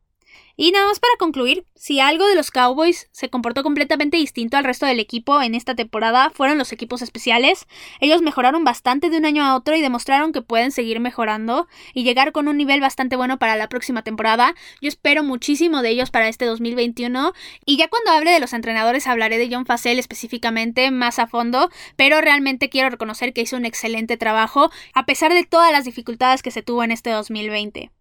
Y 0.59 0.71
nada 0.71 0.87
más 0.87 0.99
para 0.99 1.13
concluir, 1.19 1.67
si 1.75 1.99
algo 1.99 2.25
de 2.25 2.33
los 2.33 2.49
Cowboys 2.49 3.09
se 3.11 3.29
comportó 3.29 3.61
completamente 3.61 4.17
distinto 4.17 4.57
al 4.57 4.63
resto 4.63 4.87
del 4.87 4.99
equipo 4.99 5.39
en 5.39 5.53
esta 5.53 5.75
temporada 5.75 6.31
fueron 6.31 6.57
los 6.57 6.71
equipos 6.71 7.03
especiales. 7.03 7.67
Ellos 7.99 8.23
mejoraron 8.23 8.63
bastante 8.63 9.11
de 9.11 9.17
un 9.17 9.25
año 9.25 9.45
a 9.45 9.55
otro 9.55 9.75
y 9.75 9.81
demostraron 9.81 10.33
que 10.33 10.41
pueden 10.41 10.71
seguir 10.71 10.99
mejorando 10.99 11.67
y 11.93 12.03
llegar 12.03 12.31
con 12.31 12.47
un 12.47 12.57
nivel 12.57 12.81
bastante 12.81 13.15
bueno 13.15 13.37
para 13.37 13.55
la 13.55 13.69
próxima 13.69 14.01
temporada. 14.01 14.55
Yo 14.81 14.87
espero 14.87 15.23
muchísimo 15.23 15.83
de 15.83 15.89
ellos 15.89 16.09
para 16.09 16.27
este 16.27 16.45
2021 16.45 17.33
y 17.63 17.77
ya 17.77 17.87
cuando 17.87 18.09
hable 18.09 18.31
de 18.31 18.39
los 18.39 18.53
entrenadores 18.53 19.05
hablaré 19.05 19.37
de 19.37 19.49
John 19.53 19.67
Facel 19.67 19.99
específicamente 19.99 20.89
más 20.89 21.19
a 21.19 21.27
fondo, 21.27 21.69
pero 21.97 22.19
realmente 22.19 22.69
quiero 22.69 22.89
reconocer 22.89 23.31
que 23.31 23.41
hizo 23.41 23.57
un 23.57 23.65
excelente 23.65 24.17
trabajo 24.17 24.71
a 24.95 25.05
pesar 25.05 25.35
de 25.35 25.43
todas 25.43 25.71
las 25.71 25.85
dificultades 25.85 26.41
que 26.41 26.49
se 26.49 26.63
tuvo 26.63 26.83
en 26.83 26.89
este 26.89 27.11
2020. 27.11 27.91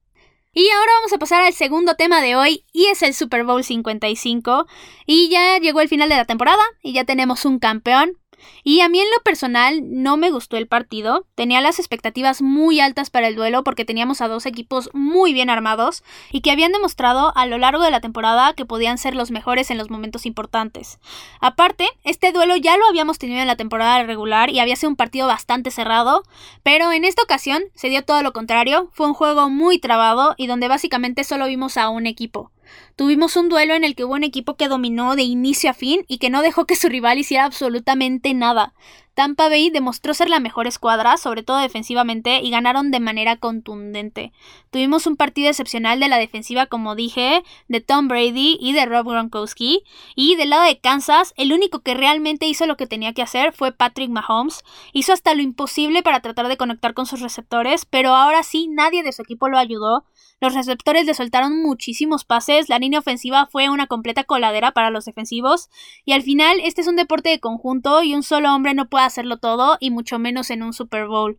Y 0.59 0.71
ahora 0.71 0.91
vamos 1.01 1.13
a 1.13 1.19
pasar 1.19 1.43
al 1.43 1.53
segundo 1.53 1.97
tema 1.97 2.23
de 2.23 2.35
hoy 2.35 2.65
y 2.73 2.87
es 2.87 3.03
el 3.03 3.13
Super 3.13 3.45
Bowl 3.45 3.63
55. 3.63 4.67
Y 5.05 5.29
ya 5.29 5.59
llegó 5.59 5.83
el 5.83 5.89
final 5.91 6.09
de 6.09 6.17
la 6.17 6.25
temporada 6.25 6.63
y 6.83 6.95
ya 6.95 7.05
tenemos 7.05 7.45
un 7.45 7.59
campeón. 7.59 8.17
Y 8.65 8.81
a 8.81 8.89
mí 8.89 9.01
en 9.01 9.11
lo 9.17 9.23
personal 9.23 9.81
no 9.85 10.17
me 10.17 10.31
gustó 10.31 10.57
el 10.57 10.67
partido. 10.67 11.27
Tenía 11.35 11.61
las 11.61 11.79
expectativas 11.79 12.43
muy 12.43 12.81
altas 12.81 13.11
para 13.11 13.29
el 13.29 13.37
duelo 13.37 13.65
porque 13.65 13.85
teníamos 13.85 14.21
a 14.21 14.29
dos 14.29 14.47
equipos 14.47 14.91
muy 14.93 15.33
bien 15.33 15.51
armados 15.51 16.03
y 16.31 16.41
que 16.41 16.51
habían 16.51 16.73
demostrado 16.73 17.33
a 17.37 17.47
lo 17.47 17.59
largo 17.59 17.83
de 17.83 17.91
la 17.91 18.01
temporada 18.01 18.55
que 18.55 18.65
podían 18.65 18.99
ser 18.99 19.15
los 19.15 19.31
mejores 19.31 19.71
en 19.71 19.79
los 19.79 19.91
momentos 19.91 20.27
importantes. 20.27 20.99
Aparte, 21.41 21.87
este 22.05 22.33
duelo 22.33 22.57
ya 22.57 22.77
lo 22.77 22.87
habíamos 22.87 23.19
tenido 23.19 23.41
en 23.41 23.47
la 23.47 23.57
temporada 23.57 24.03
regular 24.03 24.51
y 24.51 24.59
había 24.59 24.77
sido 24.77 24.91
un 24.91 24.97
partido 24.97 25.27
bastante 25.27 25.71
cerrado, 25.71 26.23
pero 26.63 26.93
en 26.93 27.05
esta 27.05 27.23
ocasión 27.23 27.63
se 27.75 27.89
dio 27.89 28.03
todo 28.03 28.23
lo 28.23 28.33
contrario. 28.33 28.91
Fue 28.93 29.07
un 29.07 29.15
juego 29.15 29.49
muy 29.49 29.79
trabado 29.79 30.35
y 30.37 30.47
donde 30.47 30.69
básicamente 30.69 31.25
solo 31.25 31.47
vimos 31.47 31.77
a 31.77 31.89
un 31.89 32.07
equipo. 32.07 32.51
Tuvimos 32.97 33.37
un 33.37 33.49
duelo 33.49 33.75
en 33.75 33.85
el 33.85 33.95
que 33.95 34.05
hubo 34.05 34.15
un 34.15 34.25
equipo 34.25 34.57
que 34.57 34.69
dominó 34.69 35.17
de 35.17 35.23
inicio 35.23 35.71
a 35.71 35.75
fin 35.75 36.05
y 36.09 36.19
que 36.19 36.31
no 36.31 36.43
dejó 36.43 36.67
que 36.67 36.77
su 36.77 36.89
rival 36.89 37.19
hiciera 37.19 37.45
absolutamente 37.45 38.35
nada. 38.35 38.75
Tampa 39.17 39.49
Bay 39.49 39.71
demostró 39.71 40.13
ser 40.13 40.29
la 40.29 40.41
mejor 40.41 40.67
escuadra, 40.67 41.17
sobre 41.17 41.43
todo 41.43 41.57
defensivamente, 41.57 42.41
y 42.43 42.51
ganaron 42.51 42.91
de 42.91 43.01
manera 43.01 43.37
contundente. 43.37 44.31
Tuvimos 44.71 45.07
un 45.07 45.17
partido 45.17 45.49
excepcional 45.49 45.99
de 46.01 46.09
la 46.09 46.19
defensiva, 46.19 46.67
como 46.67 46.95
dije, 46.95 47.43
de 47.69 47.81
Tom 47.81 48.09
Brady 48.09 48.59
y 48.61 48.75
de 48.75 48.85
Rob 48.85 49.09
Gronkowski. 49.09 49.85
Y 50.15 50.37
del 50.37 50.51
lado 50.51 50.65
de 50.65 50.79
Kansas, 50.81 51.33
el 51.39 51.55
único 51.55 51.81
que 51.81 51.95
realmente 51.95 52.47
hizo 52.47 52.67
lo 52.67 52.77
que 52.77 52.87
tenía 52.87 53.15
que 53.15 53.23
hacer 53.23 53.55
fue 53.55 53.73
Patrick 53.73 54.11
Mahomes. 54.11 54.63
Hizo 54.93 55.15
hasta 55.15 55.35
lo 55.35 55.41
imposible 55.41 56.03
para 56.03 56.21
tratar 56.21 56.49
de 56.49 56.59
conectar 56.59 56.93
con 56.93 57.07
sus 57.07 57.23
receptores, 57.23 57.87
pero 57.87 58.15
ahora 58.15 58.43
sí 58.43 58.69
nadie 58.69 59.03
de 59.03 59.13
su 59.13 59.23
equipo 59.23 59.49
lo 59.49 59.57
ayudó. 59.57 60.05
Los 60.41 60.55
receptores 60.55 61.07
le 61.07 61.15
soltaron 61.15 61.63
muchísimos 61.63 62.25
pases, 62.25 62.69
la 62.69 62.79
línea 62.79 62.99
ofensiva 62.99 63.49
fue 63.51 63.71
una 63.71 63.87
completa 63.87 64.25
coladera 64.25 64.73
para 64.73 64.91
los 64.91 65.07
defensivos, 65.07 65.71
y 66.05 66.13
al 66.13 66.23
final 66.23 66.61
este 66.63 66.83
es 66.83 66.89
un 66.89 66.97
deporte 66.97 67.31
de 67.31 67.41
conjunto 67.41 68.03
y 68.03 68.15
un 68.15 68.23
solo 68.23 68.55
hombre 68.55 68.75
no 68.75 68.89
puede 68.89 69.07
hacerlo 69.07 69.39
todo, 69.39 69.79
y 69.81 69.91
mucho 69.91 70.19
menos 70.19 70.51
en 70.51 70.63
un 70.63 70.73
Super 70.75 71.07
Bowl. 71.07 71.39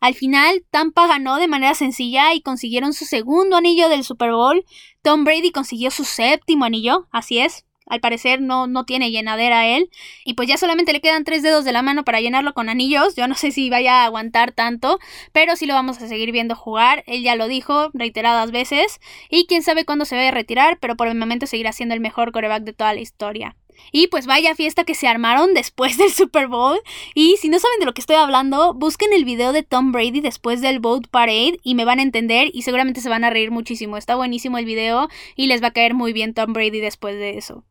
Al 0.00 0.14
final, 0.14 0.64
Tampa 0.70 1.06
ganó 1.06 1.36
de 1.36 1.48
manera 1.48 1.74
sencilla 1.74 2.34
y 2.34 2.42
consiguieron 2.42 2.92
su 2.92 3.06
segundo 3.06 3.56
anillo 3.56 3.88
del 3.88 4.04
Super 4.04 4.32
Bowl. 4.32 4.64
Tom 5.00 5.24
Brady 5.24 5.50
consiguió 5.50 5.90
su 5.90 6.04
séptimo 6.04 6.66
anillo, 6.66 7.06
así 7.10 7.38
es, 7.38 7.64
al 7.86 8.00
parecer 8.00 8.40
no, 8.40 8.66
no 8.66 8.84
tiene 8.84 9.10
llenadera 9.10 9.66
él. 9.66 9.90
Y 10.24 10.34
pues 10.34 10.48
ya 10.48 10.56
solamente 10.56 10.92
le 10.92 11.00
quedan 11.00 11.24
tres 11.24 11.42
dedos 11.42 11.64
de 11.64 11.72
la 11.72 11.82
mano 11.82 12.04
para 12.04 12.20
llenarlo 12.20 12.54
con 12.54 12.68
anillos. 12.68 13.14
Yo 13.16 13.28
no 13.28 13.34
sé 13.34 13.50
si 13.50 13.70
vaya 13.70 14.02
a 14.02 14.04
aguantar 14.06 14.52
tanto, 14.52 14.98
pero 15.32 15.56
sí 15.56 15.66
lo 15.66 15.74
vamos 15.74 16.00
a 16.00 16.08
seguir 16.08 16.32
viendo 16.32 16.54
jugar. 16.54 17.04
Él 17.06 17.22
ya 17.22 17.36
lo 17.36 17.48
dijo 17.48 17.90
reiteradas 17.94 18.50
veces. 18.50 19.00
Y 19.30 19.46
quién 19.46 19.62
sabe 19.62 19.84
cuándo 19.84 20.04
se 20.04 20.16
vaya 20.16 20.28
a 20.28 20.32
retirar, 20.32 20.78
pero 20.80 20.96
por 20.96 21.08
el 21.08 21.14
momento 21.14 21.46
seguirá 21.46 21.72
siendo 21.72 21.94
el 21.94 22.00
mejor 22.00 22.32
coreback 22.32 22.64
de 22.64 22.72
toda 22.72 22.94
la 22.94 23.00
historia. 23.00 23.56
Y 23.92 24.06
pues 24.06 24.26
vaya 24.26 24.54
fiesta 24.54 24.84
que 24.84 24.94
se 24.94 25.08
armaron 25.08 25.54
después 25.54 25.96
del 25.98 26.10
Super 26.10 26.48
Bowl. 26.48 26.78
Y 27.14 27.36
si 27.36 27.48
no 27.48 27.58
saben 27.58 27.80
de 27.80 27.86
lo 27.86 27.94
que 27.94 28.00
estoy 28.00 28.16
hablando, 28.16 28.74
busquen 28.74 29.12
el 29.12 29.24
video 29.24 29.52
de 29.52 29.62
Tom 29.62 29.92
Brady 29.92 30.20
después 30.20 30.60
del 30.60 30.78
Boat 30.80 31.08
Parade 31.08 31.58
y 31.62 31.74
me 31.74 31.84
van 31.84 31.98
a 31.98 32.02
entender 32.02 32.50
y 32.52 32.62
seguramente 32.62 33.00
se 33.00 33.08
van 33.08 33.24
a 33.24 33.30
reír 33.30 33.50
muchísimo. 33.50 33.96
Está 33.96 34.16
buenísimo 34.16 34.58
el 34.58 34.64
video 34.64 35.08
y 35.36 35.46
les 35.46 35.62
va 35.62 35.68
a 35.68 35.72
caer 35.72 35.94
muy 35.94 36.12
bien 36.12 36.34
Tom 36.34 36.52
Brady 36.52 36.80
después 36.80 37.16
de 37.16 37.36
eso. 37.36 37.64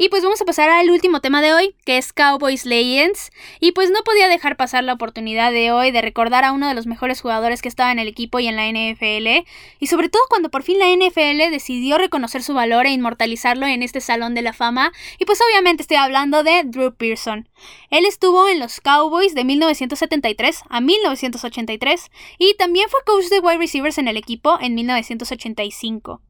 Y 0.00 0.10
pues 0.10 0.22
vamos 0.22 0.40
a 0.40 0.44
pasar 0.44 0.70
al 0.70 0.90
último 0.90 1.20
tema 1.20 1.42
de 1.42 1.52
hoy, 1.52 1.74
que 1.84 1.98
es 1.98 2.12
Cowboys 2.12 2.64
Legends. 2.64 3.32
Y 3.58 3.72
pues 3.72 3.90
no 3.90 4.04
podía 4.04 4.28
dejar 4.28 4.56
pasar 4.56 4.84
la 4.84 4.92
oportunidad 4.92 5.50
de 5.50 5.72
hoy 5.72 5.90
de 5.90 6.00
recordar 6.00 6.44
a 6.44 6.52
uno 6.52 6.68
de 6.68 6.74
los 6.74 6.86
mejores 6.86 7.20
jugadores 7.20 7.62
que 7.62 7.68
estaba 7.68 7.90
en 7.90 7.98
el 7.98 8.06
equipo 8.06 8.38
y 8.38 8.46
en 8.46 8.54
la 8.54 8.68
NFL. 8.68 9.44
Y 9.80 9.86
sobre 9.88 10.08
todo 10.08 10.22
cuando 10.28 10.52
por 10.52 10.62
fin 10.62 10.78
la 10.78 10.86
NFL 10.88 11.50
decidió 11.50 11.98
reconocer 11.98 12.44
su 12.44 12.54
valor 12.54 12.86
e 12.86 12.90
inmortalizarlo 12.90 13.66
en 13.66 13.82
este 13.82 14.00
Salón 14.00 14.36
de 14.36 14.42
la 14.42 14.52
Fama. 14.52 14.92
Y 15.18 15.24
pues 15.24 15.40
obviamente 15.40 15.82
estoy 15.82 15.96
hablando 15.96 16.44
de 16.44 16.62
Drew 16.62 16.94
Pearson. 16.94 17.48
Él 17.90 18.04
estuvo 18.06 18.48
en 18.48 18.60
los 18.60 18.80
Cowboys 18.80 19.34
de 19.34 19.42
1973 19.42 20.60
a 20.68 20.80
1983 20.80 22.08
y 22.38 22.54
también 22.54 22.88
fue 22.88 23.00
coach 23.04 23.24
de 23.30 23.40
wide 23.40 23.58
receivers 23.58 23.98
en 23.98 24.06
el 24.06 24.16
equipo 24.16 24.58
en 24.60 24.76
1985. 24.76 26.22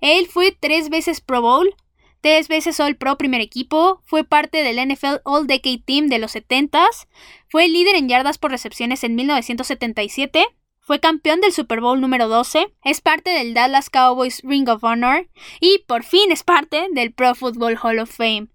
Él 0.00 0.26
fue 0.26 0.56
tres 0.58 0.88
veces 0.88 1.20
Pro 1.20 1.42
Bowl, 1.42 1.74
tres 2.20 2.48
veces 2.48 2.80
All 2.80 2.96
Pro 2.96 3.16
primer 3.18 3.40
equipo, 3.40 4.02
fue 4.04 4.24
parte 4.24 4.62
del 4.62 4.88
NFL 4.88 5.20
All 5.24 5.46
Decade 5.46 5.82
Team 5.84 6.08
de 6.08 6.18
los 6.18 6.34
70s, 6.34 7.06
fue 7.48 7.68
líder 7.68 7.96
en 7.96 8.08
yardas 8.08 8.38
por 8.38 8.50
recepciones 8.50 9.04
en 9.04 9.14
1977, 9.14 10.46
fue 10.80 10.98
campeón 10.98 11.40
del 11.40 11.52
Super 11.52 11.80
Bowl 11.80 12.00
número 12.00 12.26
12, 12.28 12.72
es 12.84 13.00
parte 13.00 13.30
del 13.30 13.54
Dallas 13.54 13.90
Cowboys 13.90 14.42
Ring 14.42 14.68
of 14.68 14.82
Honor 14.82 15.28
y 15.60 15.84
por 15.86 16.02
fin 16.02 16.32
es 16.32 16.42
parte 16.42 16.88
del 16.92 17.12
Pro 17.12 17.34
Football 17.34 17.78
Hall 17.80 18.00
of 18.00 18.10
Fame. 18.10 18.48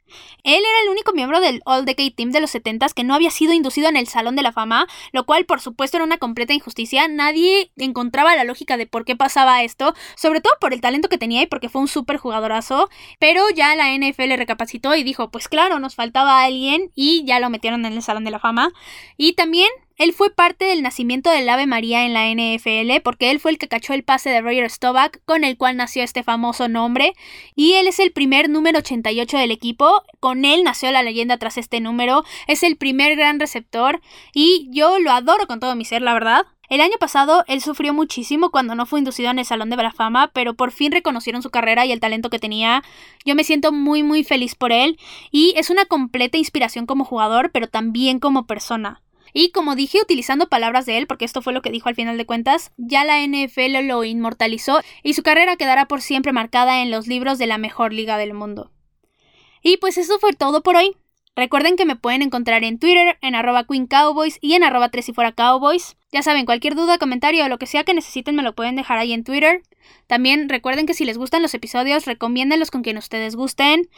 Él 0.44 0.60
era 0.60 0.82
el 0.84 0.90
único 0.90 1.14
miembro 1.14 1.40
del 1.40 1.62
All 1.66 1.86
Decade 1.86 2.12
Team 2.12 2.32
de 2.32 2.42
los 2.42 2.54
70s 2.54 2.94
que 2.94 3.04
no 3.04 3.14
había 3.16 3.32
sido 3.32 3.54
inducido 3.54 3.90
en 3.90 3.98
el 3.98 4.08
Salón 4.08 4.36
de 4.36 4.42
la 4.42 4.52
Fama, 4.52 4.88
lo 5.12 5.26
cual 5.26 5.46
por 5.46 5.62
supuesto 5.62 5.98
era 5.98 6.04
una 6.04 6.18
completa 6.18 6.54
injusticia. 6.54 7.08
Nadie 7.08 7.72
encontraba 7.78 8.36
la 8.36 8.44
lógica 8.44 8.78
de 8.78 8.88
por 8.88 9.06
qué 9.06 9.16
pasaba 9.16 9.64
esto, 9.64 9.94
sobre 10.16 10.42
todo 10.42 10.54
por 10.60 10.74
el 10.74 10.82
talento 10.82 11.10
que 11.10 11.18
tenía 11.18 11.42
y 11.42 11.48
porque 11.48 11.70
fue 11.70 11.82
un 11.82 11.88
súper 11.88 12.18
jugadorazo. 12.18 12.90
Pero 13.20 13.50
ya 13.50 13.76
la 13.76 13.94
NFL 13.96 14.36
recapacitó 14.38 14.96
y 14.96 15.04
dijo, 15.04 15.30
pues 15.32 15.48
claro, 15.48 15.80
nos 15.80 15.96
faltaba 15.96 16.44
alguien 16.44 16.92
y 16.96 17.24
ya 17.26 17.40
lo 17.40 17.50
metieron 17.50 17.86
en 17.86 17.94
el 17.94 18.02
Salón 18.02 18.24
de 18.24 18.32
la 18.32 18.40
Fama. 18.40 18.72
Y 19.18 19.34
también 19.34 19.70
él 19.98 20.12
fue 20.12 20.30
parte 20.30 20.66
del 20.66 20.82
nacimiento 20.82 21.30
del 21.30 21.48
Ave 21.48 21.68
María 21.68 22.06
en 22.06 22.14
la 22.14 22.28
NFL 22.30 23.02
porque 23.02 23.32
él 23.32 23.40
fue 23.40 23.52
el 23.52 23.58
que 23.58 23.70
cachó 23.70 23.94
el 23.94 24.04
pase 24.04 24.30
de 24.30 24.42
Roger 24.42 24.70
Staubach 24.70 25.20
con 25.24 25.46
el 25.46 25.58
cual 25.58 25.78
nació 25.78 26.04
este 26.04 26.22
famoso 26.22 26.68
nombre 26.68 27.14
y 27.56 27.74
él 27.74 27.88
es 27.88 28.00
el 28.00 28.12
primer 28.12 28.50
número 28.50 28.80
88 28.80 29.38
del 29.38 29.52
equipo, 29.52 30.04
con 30.20 30.46
él 30.46 30.64
nació 30.64 30.92
la 30.92 31.04
leyenda 31.04 31.38
tras 31.38 31.58
este 31.58 31.80
número, 31.80 32.24
es 32.48 32.64
el 32.64 32.78
primer 32.78 33.16
gran 33.16 33.40
receptor 33.40 34.02
y 34.34 34.68
yo 34.72 35.00
lo 35.00 35.12
adoro 35.12 35.48
con 35.48 35.60
todo 35.60 35.76
mi 35.76 35.86
ser, 35.86 36.02
la 36.02 36.14
verdad. 36.14 36.46
El 36.68 36.82
año 36.82 36.96
pasado 37.00 37.44
él 37.48 37.62
sufrió 37.62 37.94
muchísimo 37.94 38.50
cuando 38.50 38.74
no 38.74 38.88
fue 38.88 39.00
inducido 39.00 39.30
en 39.30 39.38
el 39.38 39.46
Salón 39.46 39.70
de 39.70 39.78
la 39.78 39.92
Fama, 39.92 40.32
pero 40.34 40.56
por 40.56 40.72
fin 40.72 40.92
reconocieron 40.92 41.44
su 41.44 41.52
carrera 41.52 41.86
y 41.86 41.92
el 41.92 42.00
talento 42.00 42.32
que 42.32 42.40
tenía. 42.40 42.84
Yo 43.24 43.36
me 43.36 43.44
siento 43.44 43.72
muy 43.72 44.02
muy 44.02 44.24
feliz 44.24 44.56
por 44.56 44.72
él 44.72 44.98
y 45.32 45.54
es 45.58 45.70
una 45.70 45.86
completa 45.86 46.38
inspiración 46.38 46.88
como 46.88 47.06
jugador, 47.06 47.52
pero 47.52 47.68
también 47.68 48.20
como 48.20 48.48
persona. 48.48 49.04
Y 49.38 49.52
como 49.52 49.76
dije, 49.76 50.00
utilizando 50.02 50.48
palabras 50.48 50.86
de 50.86 50.98
él, 50.98 51.08
porque 51.08 51.26
esto 51.26 51.42
fue 51.42 51.52
lo 51.52 51.62
que 51.62 51.70
dijo 51.70 51.90
al 51.90 51.96
final 51.96 52.18
de 52.18 52.26
cuentas, 52.26 52.72
ya 52.78 53.04
la 53.04 53.22
NFL 53.22 53.86
lo 53.86 54.04
inmortalizó 54.06 54.80
y 55.04 55.14
su 55.14 55.24
carrera 55.24 55.58
quedará 55.58 55.88
por 55.88 56.02
siempre 56.02 56.32
marcada 56.32 56.82
en 56.82 56.90
los 56.90 57.08
libros 57.08 57.38
de 57.38 57.48
la 57.48 57.58
mejor 57.58 57.92
liga 57.92 58.18
del 58.18 58.34
mundo. 58.34 58.72
Y 59.68 59.78
pues 59.78 59.98
eso 59.98 60.20
fue 60.20 60.34
todo 60.34 60.62
por 60.62 60.76
hoy. 60.76 60.96
Recuerden 61.36 61.76
que 61.76 61.86
me 61.86 61.96
pueden 61.96 62.22
encontrar 62.22 62.64
en 62.64 62.78
Twitter, 62.78 63.18
en 63.22 63.34
arroba 63.34 63.64
Queen 63.64 63.88
Cowboys 63.88 64.38
y 64.40 64.54
en 64.54 64.64
arroba 64.64 64.90
tres 64.90 65.10
y 65.10 65.14
fuera 65.14 65.32
Cowboys. 65.32 65.98
Ya 66.12 66.22
saben, 66.22 66.46
cualquier 66.46 66.76
duda, 66.76 67.00
comentario 67.00 67.44
o 67.44 67.50
lo 67.50 67.58
que 67.58 67.66
sea 67.66 67.84
que 67.84 67.96
necesiten 67.96 68.36
me 68.36 68.44
lo 68.44 68.54
pueden 68.54 68.76
dejar 68.76 69.00
ahí 69.00 69.12
en 69.12 69.24
Twitter. 69.24 69.64
También 70.06 70.50
recuerden 70.50 70.86
que 70.86 70.94
si 70.94 71.04
les 71.04 71.18
gustan 71.18 71.42
los 71.42 71.56
episodios, 71.56 72.06
recomiéndenlos 72.06 72.70
con 72.70 72.84
quien 72.84 73.00
ustedes 73.00 73.36
gusten. 73.36 73.90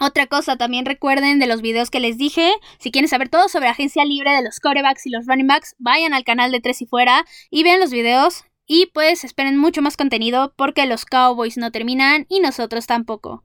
Otra 0.00 0.28
cosa, 0.28 0.56
también 0.56 0.86
recuerden 0.86 1.38
de 1.38 1.46
los 1.46 1.60
videos 1.60 1.90
que 1.90 2.00
les 2.00 2.16
dije. 2.16 2.50
Si 2.78 2.90
quieren 2.90 3.10
saber 3.10 3.28
todo 3.28 3.50
sobre 3.50 3.68
agencia 3.68 4.06
libre 4.06 4.30
de 4.34 4.42
los 4.42 4.60
corebacks 4.60 5.04
y 5.04 5.10
los 5.10 5.26
running 5.26 5.46
backs, 5.46 5.76
vayan 5.78 6.14
al 6.14 6.24
canal 6.24 6.50
de 6.52 6.60
Tres 6.60 6.80
y 6.80 6.86
Fuera 6.86 7.26
y 7.50 7.64
vean 7.64 7.80
los 7.80 7.90
videos. 7.90 8.44
Y 8.66 8.86
pues 8.86 9.24
esperen 9.24 9.58
mucho 9.58 9.82
más 9.82 9.98
contenido 9.98 10.54
porque 10.56 10.86
los 10.86 11.04
Cowboys 11.04 11.58
no 11.58 11.70
terminan 11.70 12.24
y 12.30 12.40
nosotros 12.40 12.86
tampoco. 12.86 13.44